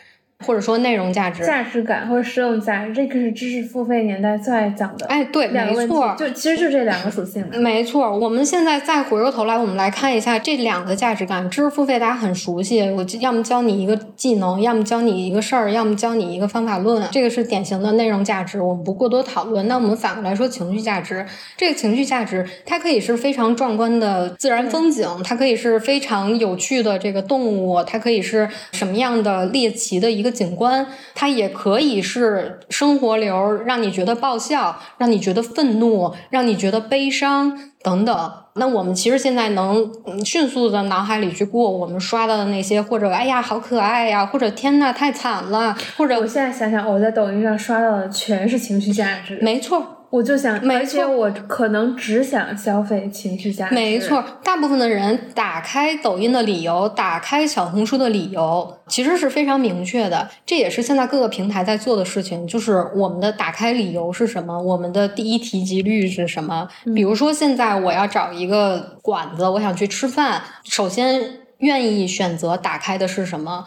[0.45, 5.05] 或者说内容价值、价值感或者实用价值，这个是知识付费年代最爱讲的。
[5.07, 7.45] 哎，对，没错，就其实就这两个属性。
[7.57, 11.49] 没错，我们现在再回过头来，我们来看一下这两个价值感。
[11.49, 19.67] 知识付费大家很熟悉，我要么教你一个技能，要么教你一个事儿，要么教你一个方法论，这个是典型的内容价值，我们不过多讨论。
[19.67, 21.25] 那我们反过来说情绪价值，
[21.57, 30.28] 这个情绪价值它可以是非常壮观的自然风景，它可以是非常有趣的这个动物，它可以是什么样的猎奇的一个。
[30.31, 38.31] 景观，它也可以是生活流，让你觉得爆笑，让你觉得愤怒，让你觉得悲伤等等。
[38.55, 39.89] 那我们其实现在能
[40.25, 49.98] 迅速的脑海里去过我们刷到的那些，或者哎呀好可爱呀，或者天呐太惨了，或者我现在想想，我在抖音上刷到的全是情绪价值，没错。
[50.09, 53.75] 我就想，而且我可能只想消费情绪价值。
[53.75, 60.27] 没错，大部分的人打开抖音的理由，打开小红书的理由，其实是非常明确的。
[60.45, 66.67] 这也是现在各个平台在做的事情，就是我们的打开理由是什么，我们的第一提及率是什么。
[66.95, 71.21] 比如说，现在我要找一个馆子，我想去吃饭，首先
[71.59, 73.63] 愿意选择打开的是什么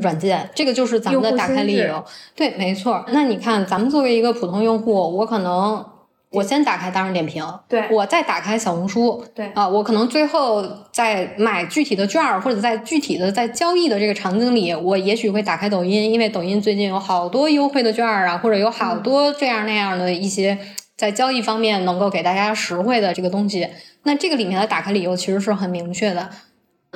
[0.00, 0.48] 软件？
[0.54, 2.04] 这个就是咱们的打开理由。
[2.34, 3.04] 对，没错。
[3.08, 5.84] 那你看，咱们作为一个普通用户，我可能。
[6.32, 20.58] 我先打开大众点评，对，我再打开小红书，对啊，我可能最后在买具体的券儿，或者在具体的在交易的这个场景里，我也许会打开抖音，因为抖音最近有好多优惠的券儿啊，或者有好多这样那样的一些
[20.96, 23.68] 在交易方面能够给大家实惠的这个东西。
[24.02, 26.28] 那这个里面的打开理由其实是很明确的。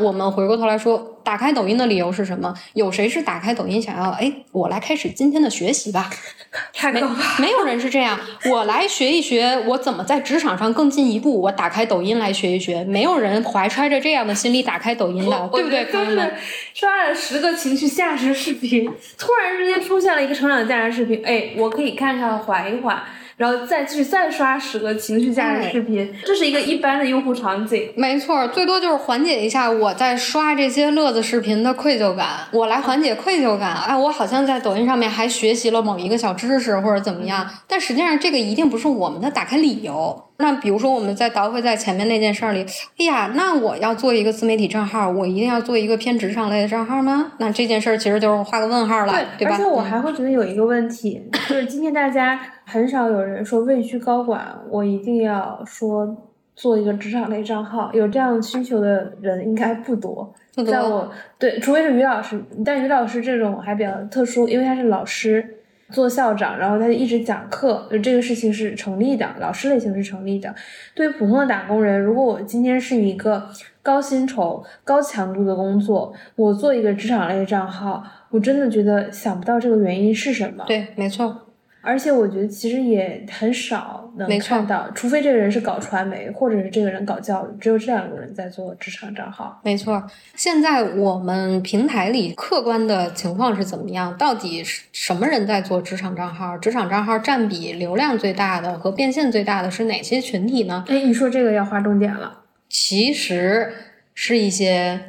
[0.01, 2.55] 我们回过头来说，打开抖音的理由是什么？
[2.75, 6.11] 有谁是打开抖音想要哎，我来开始今天的学习吧？
[6.75, 7.01] 太没
[7.39, 8.19] 没有人是这样，
[8.51, 11.41] 我来学一学我怎么在职场上更进一步。
[11.43, 15.85] 我打开抖音来学一学，没有人怀揣着这样的心理打开抖音的，对不对？
[15.85, 16.35] 朋友们，
[16.75, 23.01] 刷了十个情绪价值视频，突然之间出现了一个成长价值视频，哎，我可以看看缓一缓。
[23.41, 27.91] 然后再继续再刷十个情绪价值视频，这是一个一般的用户场景。
[27.97, 33.75] 没错，最多就是缓解一下我在刷这些乐子视频的愧疚感，我来缓解愧疚感。
[33.75, 40.23] 哎，我好像在抖音上面还学习了某一个小知识或者怎么样，但实际上这个一定不是我们的打开理由。
[40.41, 42.65] 那比如说，我们在倒回在前面那件事儿里，
[42.99, 47.33] 哎呀，那我要做一个自媒体账号，我一定要做一个偏职场类的账号吗？
[47.39, 49.55] 那这件事儿其实就是画个问号了，对吧？
[49.55, 56.17] 而且我还会觉得有一个问题，就是今天大家很少有人说位居高管，我一定要说
[56.57, 60.35] 做一个职场类账号，有这样需求的人应该不多。
[60.67, 65.57] 在我对，除非是于老师，但于老师这种还比较特殊，因为他是老师。
[65.91, 70.55] 做校长，然后他就一直讲课，就这个事情是成立的，老师类型是成立的。
[70.95, 73.49] 对于普通的打工人，如果我今天是一个
[73.83, 80.65] 高薪酬、高强度的工作，我做一个职场类账号，我真的觉得想不到这个原因是什么。
[80.67, 81.47] 对，没错。
[81.83, 89.59] 而且我觉得其实也很少能看到，除非这个人是搞传媒，或者是这个人搞教育，只有这两个人在做职场账号。
[89.65, 90.03] 没错，
[90.35, 94.15] 现在我们平台里客观的情况是怎么样？
[94.19, 96.59] 到底是什么人在做职场账号？
[96.59, 100.85] 职场账号占比流量最大的和变现最大的是哪些群体呢？
[100.87, 102.41] 哎，你说这个要划重点了。
[102.69, 103.73] 其实
[104.15, 105.01] 是一些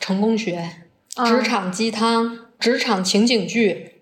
[0.00, 0.70] 成功学、
[1.26, 3.92] 职场鸡汤、职场情景剧。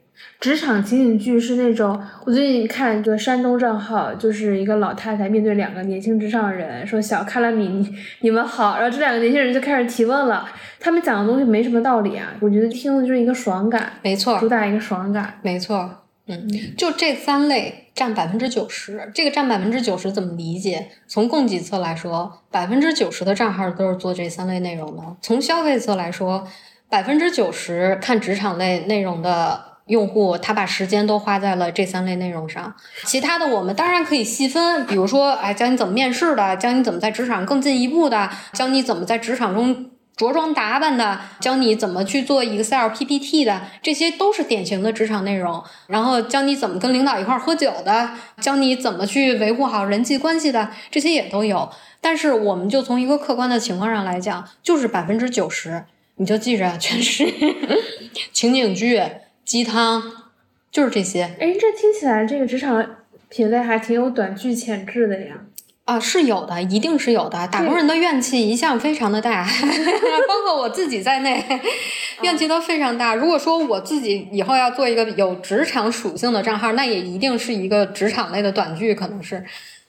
[0.44, 7.90] 职场情景剧是那种，我最近看一个山东账号，就是一个老太太面对两个年轻职场人，说小卡拉米你
[8.20, 10.46] 你们好，然后这两个年轻人就开始提问了，
[10.78, 15.90] 他们讲的东西没什么道理啊，我觉得听的就是一个爽感，没错，主打一个爽感，没错，
[16.26, 20.88] 嗯，就这三类占百分之九十，这个占百分之九十怎么理解？
[21.08, 26.46] 从供给侧来说，百分之九十的账号都是做这三类内容的；从消费侧来说，
[26.90, 29.72] 百分之九十看职场类内容的。
[29.86, 32.74] 用户他把时间都花在了这三类内容上，
[33.04, 45.62] 其他的我们当然可以细分，比如说，哎，教你怎么面试的，教你怎么在职场更进一步的，教你怎么在职场中着装打扮的，教你怎么去做 Excel PPT 的，这些都是典型的职场内容。
[45.88, 48.10] 然后教你怎么跟领导一块儿喝酒的，
[48.40, 51.68] 教你怎么去维护好人际关系的，这些也都有。
[52.00, 55.84] 但是我们就从一个客观的情况上来讲，就是百分之九十，
[56.16, 57.26] 你就记着，全是
[58.32, 59.02] 情景剧。
[59.44, 60.02] 鸡汤
[60.70, 61.22] 就是这些。
[61.38, 62.84] 哎，这听起来这个职场
[63.28, 65.34] 品类还挺有短剧潜质的呀。
[65.84, 67.46] 啊，是有的，一定是有的。
[67.48, 69.44] 打工人的怨气一向非常的大，
[70.26, 71.44] 包括我自己在内，
[72.22, 73.14] 怨气都非常大。
[73.14, 79.44] 如果说我自己以后要做一个有职场属性的账号，那也一定是一个职场类的短剧，可能是。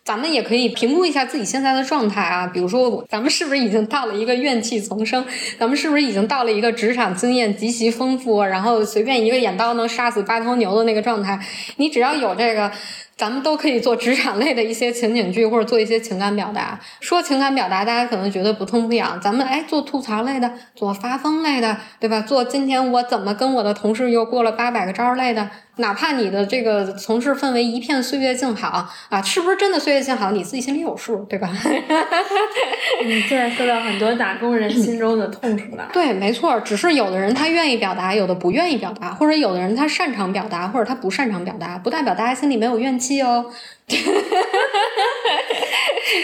[0.06, 5.26] 咱们也可以评估一下自己现在的状态啊，比如说，咱们是不是已经到了一个怨气丛生？
[5.60, 11.39] 咱们是不是已经到了一个职场经验极其丰富，然后随便一个眼刀能杀死八头牛的那个状态？
[11.78, 12.72] 你只要有这个。
[13.18, 16.78] 咱们都可以做职场类的一些情景剧，或者做一些情感表达。
[16.99, 19.18] 说情感表达，大家可能觉得不痛不痒。
[19.22, 22.20] 咱们哎，做吐槽类的，做发疯类的，对吧？
[22.20, 25.49] 做今天我怎么跟我的同事又过了八百个招类的。
[25.78, 30.32] 哪怕你的这个从事氛围一片岁月静好啊，是不是真的岁月静好？
[30.32, 31.50] 你自己心里有数，对吧？
[33.04, 35.90] 你现在说到很多打工人心中的痛处了。
[35.94, 43.46] 对，没错，只是有的人他愿意表达，有的不愿意表达，或者有的人他擅长表达，或者他不擅长表达，不代表大家心里没有怨气哦。
[43.88, 43.98] 句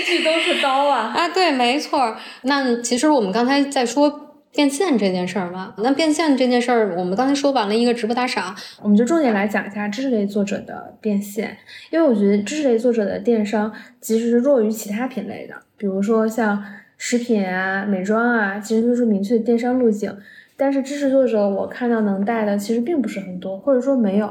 [0.05, 1.11] 句都是刀啊！
[1.15, 2.15] 啊，对，没错。
[2.43, 4.27] 那其实我们刚才在说。
[4.53, 11.57] 变现这件事儿嘛，那变现这件事儿，我们刚才说完了一个直播打赏，我们就重点来讲一下知识类作者的变现，
[11.89, 13.71] 因为我觉得知识类作者的电商
[14.01, 16.63] 其实是弱于其他品类的，比如说像
[16.97, 20.15] 食品啊、美妆啊，其实都是明确的电商路径，
[20.57, 24.29] 但是知识作者我看到能带的其实并不是很多，或者说没有。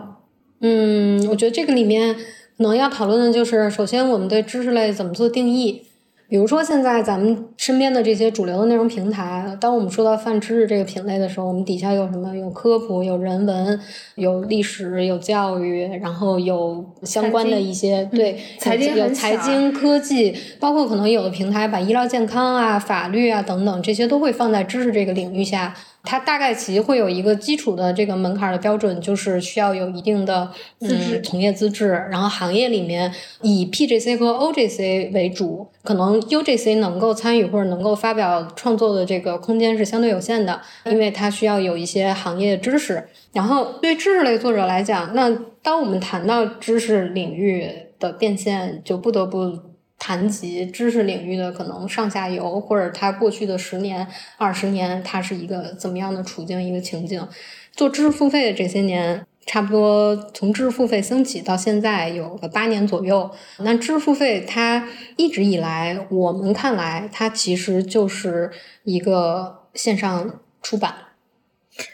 [0.61, 2.23] 嗯，我觉得这个里面可
[2.59, 5.87] 能要讨论的就是，首先我们对知识类怎么做定义。
[6.31, 12.33] 比如说，现在咱们身边的这些主流的内容平台，当我们说到泛知识这个品类的时候，我们底下有什么？
[12.37, 13.81] 有科普，有人文，
[14.15, 25.75] 有历史，有教育，然后有相关的一些对财经、有财经、科技，包括可能有的平台把医疗健康啊、法律啊等等这些都会放在知识这个领域下。
[26.03, 43.09] 它大概其会有一个基础的这个门槛的标准，就是需要有一定的嗯从业资质，然后行业里面以 PGC 和 OGC 为主，可能 UGC 能够参与或者能够发表创作的这个空间是相对有限的，因为它需要有一些行业知识。
[43.33, 45.31] 然后对知识类作者来讲，那
[45.63, 49.70] 当我们谈到知识领域的变现，就不得不。
[50.01, 54.05] 谈及知识领域的可能上下游，或者他过去的十年、
[54.39, 57.29] 二十年，他是一个怎么样的处境、一个情境？
[57.73, 63.31] 做知识付费的这些年，差不多从知识付费兴起到现在有个八年左右。
[63.59, 68.51] 那知识付费它一直以来，我们看来，它其实就是
[68.85, 70.95] 一个线上出版。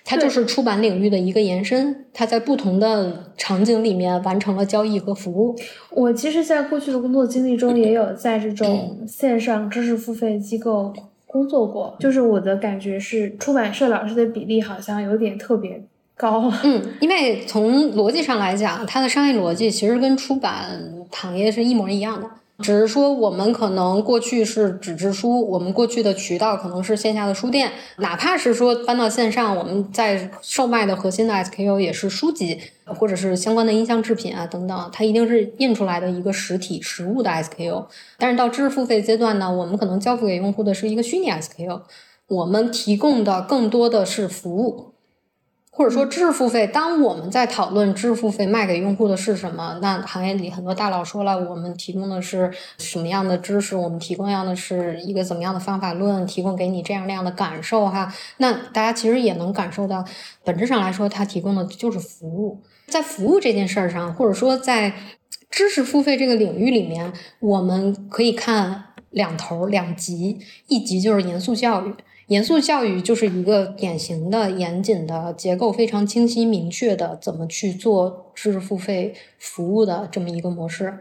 [0.05, 5.55] 它就是出版领域的一个延伸，它在不同的场景里面完成了交易和服务。
[5.91, 10.93] 我其实，在过去的工作经历中，也有在这种线上知识付费机构
[11.27, 11.97] 工作过。
[12.01, 15.83] 就是我的感觉是，出版社老师的比例好像有点特别
[16.17, 16.53] 高。
[16.65, 22.29] 嗯，因为从逻辑上来讲，它的商业逻辑其实跟出版行业是一模一样的。
[22.63, 37.85] 只是说，我们可能过去是纸质书，我们过去的渠道可能是线下的书店，哪怕是说搬到线上，我们在售卖的核心的 SKU 也是书籍，或者是相关的音像制品啊等等，它一定是印出来的一个实体实物的 SKU。
[38.17, 41.83] 但是到知识付费阶段呢，我们可能交付给用户的是一个虚拟 SKU，
[42.29, 44.96] 我们提供的更多的是服务。
[45.77, 58.11] 或者说知识付费，当我们在讨论知识付费卖给用户的是什么，那行业里很多大佬说了，我们提供的是什么样的知识，我们提供样的是一个怎么样的方法论，提供给你这样那样的感受哈。
[58.39, 60.03] 那大家其实也能感受到，
[60.43, 62.63] 本质上来说，它提供的就是服务。
[62.87, 64.95] 在服务这件事儿上，或者说在
[65.51, 71.95] 知识付费这个领域里面，我们可以看两头两极，一极就是严肃教育。
[72.27, 80.99] 严肃教育就是一个典型的、严谨的、结构非常清晰、明确的怎么去做知识付费服务的这么一个模式。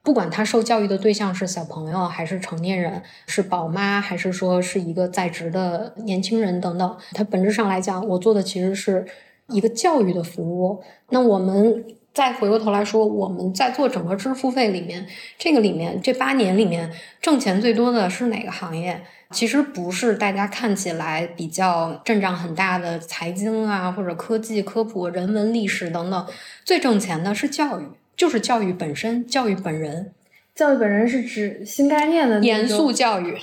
[0.00, 9.04] 不管他受教育的对象是小朋友还是成年人，是宝妈还是说是一个在职的年轻人等等，它本质上来讲，我做的其实是
[9.48, 10.80] 一个教育的服务。
[11.10, 11.84] 那我们
[12.18, 15.06] 再回过头来说，我们在做整个知识付费里面，
[15.38, 16.90] 这个里面这八年里面
[17.22, 19.00] 挣钱最多的是哪个行业？
[19.30, 26.26] 其实不是大家看起来比较阵仗很大的财经啊，或者科技、科普、人文、历史等等，
[26.64, 27.84] 最挣钱的是教育，
[28.16, 30.10] 就是教育本身，教育本人。
[30.56, 33.36] 教育本人是指新概念的严肃教育。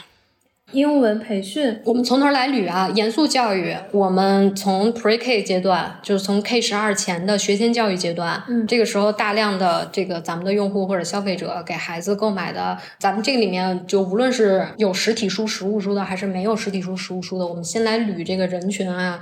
[0.76, 2.92] 英文培训，我们从头来捋啊。
[2.94, 19.22] 严肃教育，我们从 Pre K 阶段，就是从 K 十二前的学前教育阶段，嗯，这个时候大量的这个咱们的用户或者消费者给孩子购买的，咱们这个里面就无论是有实体书、实物书的，还是没有实体书、实物书的，我们先来捋这个人群啊，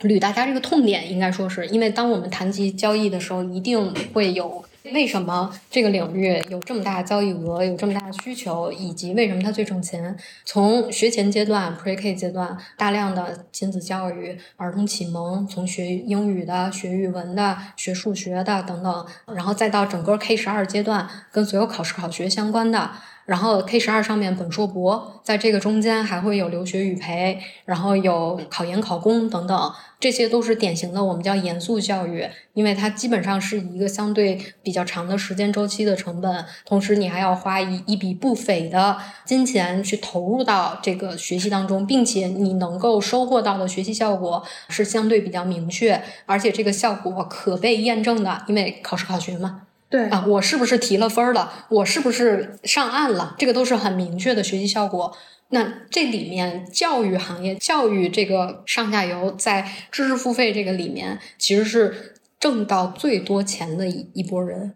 [0.00, 4.64] 捋大家这个痛点，应该说是因为当我们谈及交易的时候，一定会有。
[4.92, 10.16] 为什么这个领域有这么大的交易额，有这么大的需求，以及为什么它最挣钱？
[10.44, 22.90] 从学前阶段 （Pre K 阶段），大量的亲子教育、儿童启蒙，从学英语的、学语文的、学数学的等等，然后再到整个 K 十二阶段，跟所有考试考学相关的。
[23.26, 32.24] 然后 K 十二上面本硕博，在这个中间还会有留学语培，然后有考研考公等等，这些都是典型的我们叫严肃教育，
[32.54, 49.65] 因为它基本上是一个相对比较长的时间周期的成本，同时你还要花一一笔不菲的金钱去投入到这个学习当中，并且你能够收获到的学习效果是相对比较明确，而且这个效果可被验证的，因为考试考学嘛。
[49.88, 51.66] 对啊，我是不是提了分了？
[51.68, 53.36] 我是不是上岸了？
[53.38, 55.16] 这个都是很明确的学习效果。
[55.50, 64.74] 那这里面教育行业、教育这个上下游在知识付费这个里面，其实是挣到最多钱的一一波人，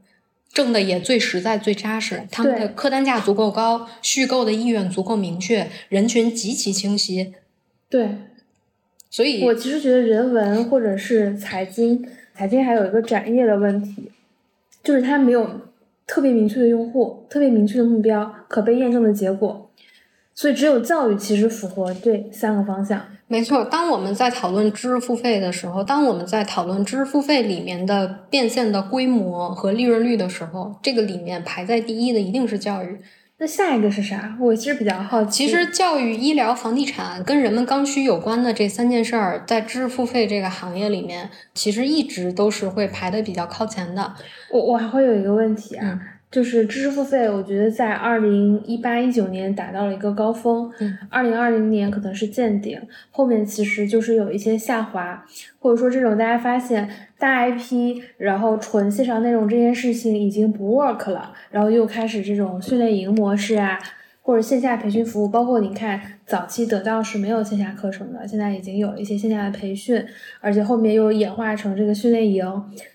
[0.53, 2.23] 挣的也最实在、最扎实。
[2.31, 7.35] 他们的客单价足够高，续购的意愿足够明确，人群极其清晰。
[7.89, 8.11] 对，
[9.11, 14.13] 所以我其实觉得人文或者是财经，财经还有一个展业的问题。
[14.83, 15.49] 就是它没有
[16.07, 19.71] 特别明确的用户、特别明确的目标、可被验证的结果，
[20.35, 23.03] 所以只有教育其实符合这三个方向。
[23.29, 32.99] 没错，当我们在讨论知识付费的时候，当我们在讨论知识付费里面的变现的规模和利润率的时候，这个里面排在第一的一定是教育。
[33.41, 34.37] 那下一个是啥？
[34.39, 35.47] 我其实比较好奇。
[35.47, 44.13] 其实教育、医疗、房地产跟人们刚需有关的这三件事儿，在知识付费这个行业里面，其实一直都是会排的比较靠前的。
[44.53, 45.99] 我我还会有一个问题啊。
[46.31, 50.71] 就是知识付费，我觉得在二零一八一九年达到了一个高峰，
[51.09, 52.81] 二零二零年可能是见顶，
[53.11, 55.27] 后面其实就是有一些下滑，
[55.59, 56.89] 或者说这种大家发现
[57.21, 63.79] 大 IP，然后纯线上内容这件事情已经不 work 了，然后又开始这种训练营模式啊。
[64.23, 70.05] 或者线下培训服务，包括你看早期得到是没有线下课程的，现在已经有一些线下的培训，
[70.41, 72.45] 而且后面又演化成这个训练营。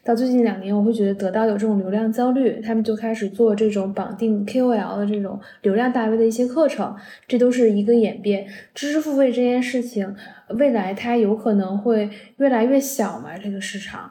[0.03, 6.95] 到最近两年，我会觉得得到有这种流量焦虑，他们就开始做这种绑定 KOL 的这种流量大 V 的一些课程，
[7.27, 8.47] 这都是一个演变。
[8.73, 10.15] 知识付费这件事情，
[10.49, 13.35] 未来它有可能会越来越小嘛？
[13.37, 14.09] 这个市场，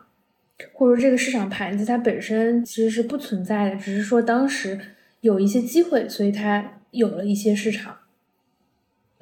[0.72, 4.80] 或者说这个市场盘子它本身其实是不存在的，只是说当时
[5.20, 6.72] 有一些机会，所以它。
[6.94, 7.96] 有了一些市场，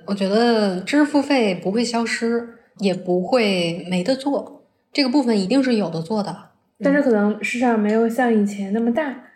[0.05, 4.63] 我觉得知识付费不会消失，也不会没得做，
[4.93, 6.51] 这个部分一定是有的做的。
[6.81, 9.32] 但是可能市场没有像以前那么大，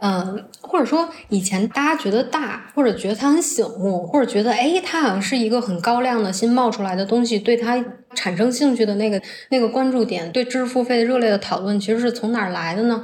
[0.00, 7.84] 嗯，或者说以前大家觉得大，或者觉得它很醒目，或者觉得哎，它好像是一个很高亮的新冒出来的东西，对它
[8.14, 9.20] 产生兴趣的那个
[9.50, 13.02] 那个关注点，对知识付费热烈的讨论，其实是从哪儿来的呢？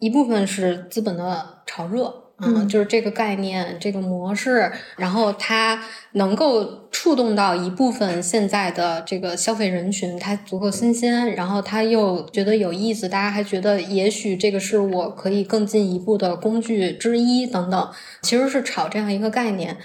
[0.00, 2.27] 一部分是资本的炒热。
[2.40, 5.82] 嗯，就是这个概念，这个模式，然后它
[6.12, 17.90] 能够触动到一部分现在的这个消费人群，它足够新鲜，然后他又觉得有意思，大家还觉得也许这个是我可以更进一步的工具之一等等，
[18.22, 19.76] 其实是炒这样一个概念。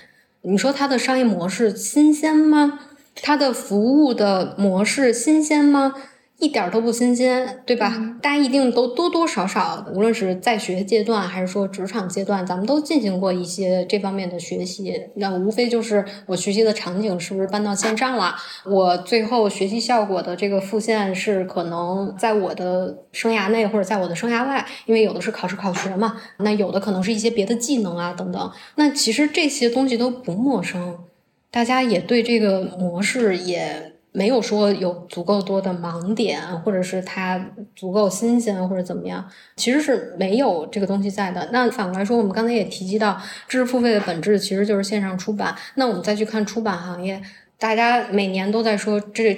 [0.44, 2.80] 你说它的商业模式新鲜吗？
[3.16, 5.94] 它的服务的模式新鲜吗？
[6.44, 8.18] 一点都不新鲜，对吧？
[8.22, 14.94] 大家一定都多多少少，无论是在学阶段还是说职场阶段，咱们都进行过一些这方面的学习。
[15.16, 18.36] 那无非就是我学习的场景是不是搬到线上了？
[18.66, 28.52] 我最后学习效果的这个复现是可能在我的生涯内或者在我的生涯外，因为有的是考试考学嘛，那有的可能是一些别的技能啊等等。
[28.76, 30.98] 那其实这些东西都不陌生，
[31.50, 33.93] 大家也对这个模式也。
[34.14, 37.46] 没有说有足够多的盲点，或者是它
[37.76, 41.50] 足够新鲜，或者怎么样，其实是没有这个东西在的。
[41.52, 45.54] 那反过来说，我们刚才也提及到，知识付费的本质其实就是线上出版。
[45.76, 47.22] 那我们再去看出版行业，
[47.58, 49.36] 大家每年都在说这。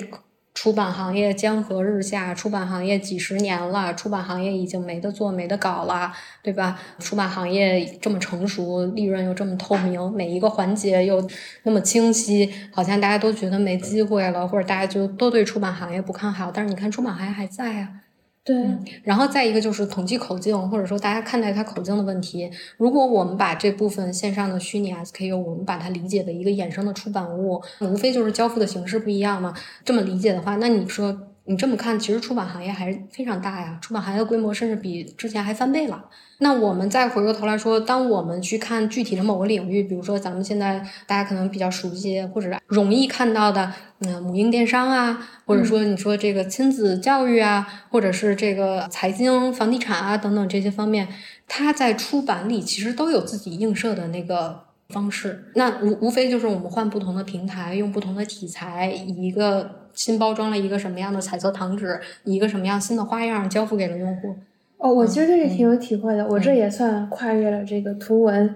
[0.56, 6.80] 出版行业江河日下，出版行业几十年了，出版行业已经没得做、没得搞了，对吧？
[6.97, 11.30] 出版行业这么成熟，利润又这么透明，每一个环节又
[11.64, 16.49] 那么清晰，好像大家都觉得没机会了，或者大家就都对出版行业不看好。
[16.51, 18.05] 但是你看，出版行业还在啊。
[18.46, 18.56] 对，
[19.02, 22.48] 然后再一个就是统计口径，或者说大家看待它口径的问题。
[22.78, 29.52] 如果我们把这部分线上的虚拟 SKU，我们把它理解为一个衍生的出版物，无非就是交付的形式不一样嘛。
[29.84, 31.12] 这么理解的话，那你说
[31.48, 36.06] 你这么看，其实出版行业还是非常大呀，出版行业的规模甚至比之前还翻倍了。
[36.39, 51.08] 那我们再回过头来说，当我们去看具体的某个领域，比如说咱们现在大家可能比较熟悉或者容易看到的，嗯，母婴电商啊，或者说你说这个亲子教育啊，或者是这个财经、房地产啊等等这些方面，
[51.48, 54.64] 它在出版里其实都有自己映射的那个
[54.96, 55.43] 方式。
[55.56, 64.34] 那无无非就是我们换不同的平台，用不同的题材，一个新包装了一个什么样的彩色糖纸，一个什么样新的花样交付给了用户。
[64.78, 66.26] 哦，我其实对这挺有体会的。
[66.28, 68.56] 我这也算跨越了这个图文、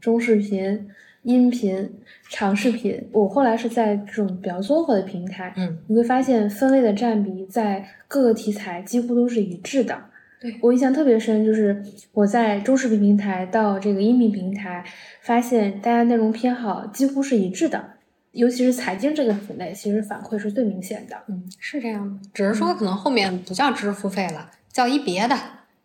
[0.00, 0.88] 中视频、
[1.22, 1.90] 音频、
[2.28, 3.08] 长视频。
[3.12, 9.96] 我后来是在这种比较综合的平台，嗯，你会发现分类的占比在各个题材几乎都是一致的。
[10.40, 14.82] 对我印象特别深，就是我在中视频平台到这个音频平台，
[15.20, 17.90] 发现大家内容偏好几乎是一致的，
[18.32, 21.16] 尤其是财经这个品类，其实反馈是最明显的。
[21.28, 25.36] 嗯，是这样的，只是说可能后面不叫知识付费了，叫一别的。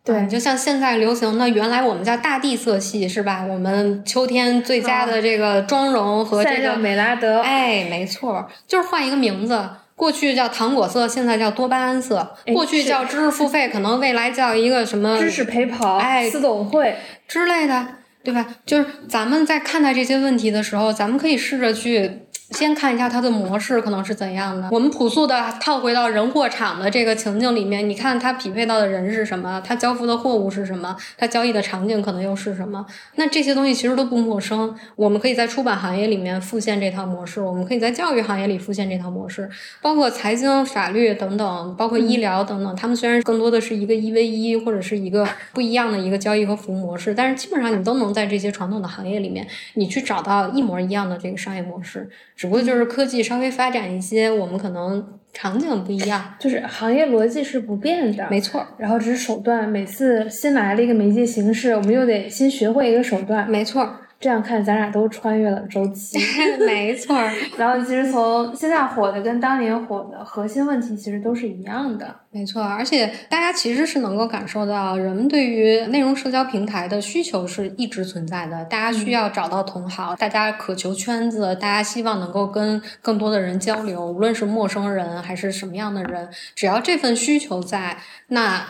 [0.02, 3.44] 对，就像现在流行的，原来我们叫大地色系是吧？
[3.44, 9.68] 我们秋天最佳的这个妆容和这个美拉德，哎，没错，就是换一个名字。
[9.96, 12.36] 过去叫糖果色，现在叫多巴胺色。
[12.52, 17.88] 过去叫知识付费，可能未来叫一个什么知识陪跑、哎，私董会之类的，
[18.22, 18.46] 对吧？
[18.66, 22.25] 就是咱们在看待这些问题的时候，咱们可以试着去。
[22.50, 24.68] 先看一下它的模式可能是怎样的。
[24.70, 32.86] 我们朴素的套回到人货场的这个情境里面，你看它匹配到的人是什么，它交付的货物是什么，它交易的场景可能又是什么。
[33.16, 34.74] 那这些东西其实都不陌生。
[34.94, 39.50] 我们可以在出版行业里面复现这套模式，我们可以在教育行业里复现这套模式，
[39.82, 42.76] 包括财经、法律等等，包括医疗等等。
[42.76, 52.08] 他们虽然更多的是一个一 v 一或者是一个不一样的一个交易和服务模式，但是基本上你都能在这些传统的行业里面，你去找到一模一样的这个商业模式。
[52.36, 58.64] 只不过就是科技稍微发展一些，我们可能场景不一样， 就是行业逻辑是不变的，没错。
[58.78, 63.90] 然后只是手段，每次新来了一个媒介形式，我们又得新学会一个手段，没错。
[64.18, 66.18] 这样看，咱俩都穿越了周期，
[66.66, 67.14] 没错。
[67.58, 72.62] 然后其实从现在火的跟当年火的核心问题其实都是一样的，没错。
[72.62, 78.64] 而且大家其实是能够感受到，人们对于内容社交平台的需求是一直存在的。
[78.64, 87.98] 大家需要找到同好，大家渴求圈子，大家希望能够跟更多的人交流，无论是陌生人还是什么样的人，只要这份需求在，
[88.28, 88.66] 那。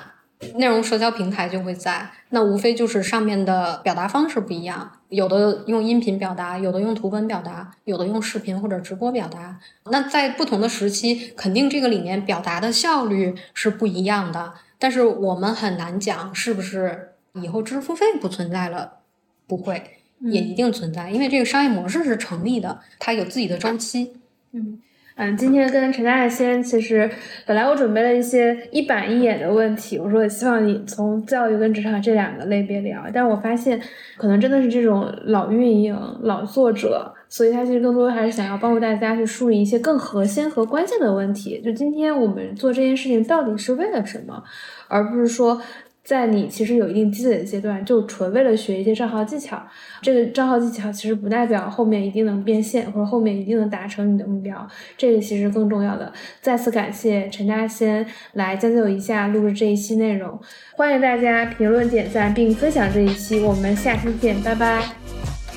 [0.56, 9.58] 内容社交平台就会在，那无非就是上面的表达方式不一样，有的用音频表达，有的用图文表达，有的用视频或者直播表达。
[9.90, 14.52] 那在不同的时期，肯定这个里面表达的效率是不一样的。
[14.78, 18.98] 但是我们很难讲是不是以后支付费不存在了，
[19.46, 19.82] 不会，
[20.20, 24.12] 也一定存在，因为这个商业模式是成立的，它有自己的周期。
[24.52, 24.82] 嗯。
[25.18, 27.10] 嗯，今天跟陈大仙，其实
[27.46, 33.80] 本来我准备了一些一板一眼的问题，我说我希望你从教育跟职场这两个类别聊，但是我发现
[34.18, 41.62] 可能真的是这种老运营、老作者，所以他其实更多还是想要帮助大家去梳理一些更核心和关键的问题。
[41.64, 44.44] 就今天我们做这件事情到底是为了什么，
[44.86, 45.62] 而不是说。
[46.06, 49.60] 在你其实有一定积累的阶段，就纯为了学一些账号技巧。
[50.00, 54.66] 这个账号技巧其实不代表后面一定能变现，或者后面一定能达成你的目标。
[54.96, 56.12] 这个其实更重要的。
[56.40, 60.38] 再次感谢陈嘉欣来将就一下录制这一期内容，
[60.76, 63.40] 欢迎大家评论、点赞并分享这一期。
[63.40, 64.82] 我们下期见，拜拜。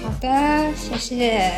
[0.02, 1.52] 好的，谢谢。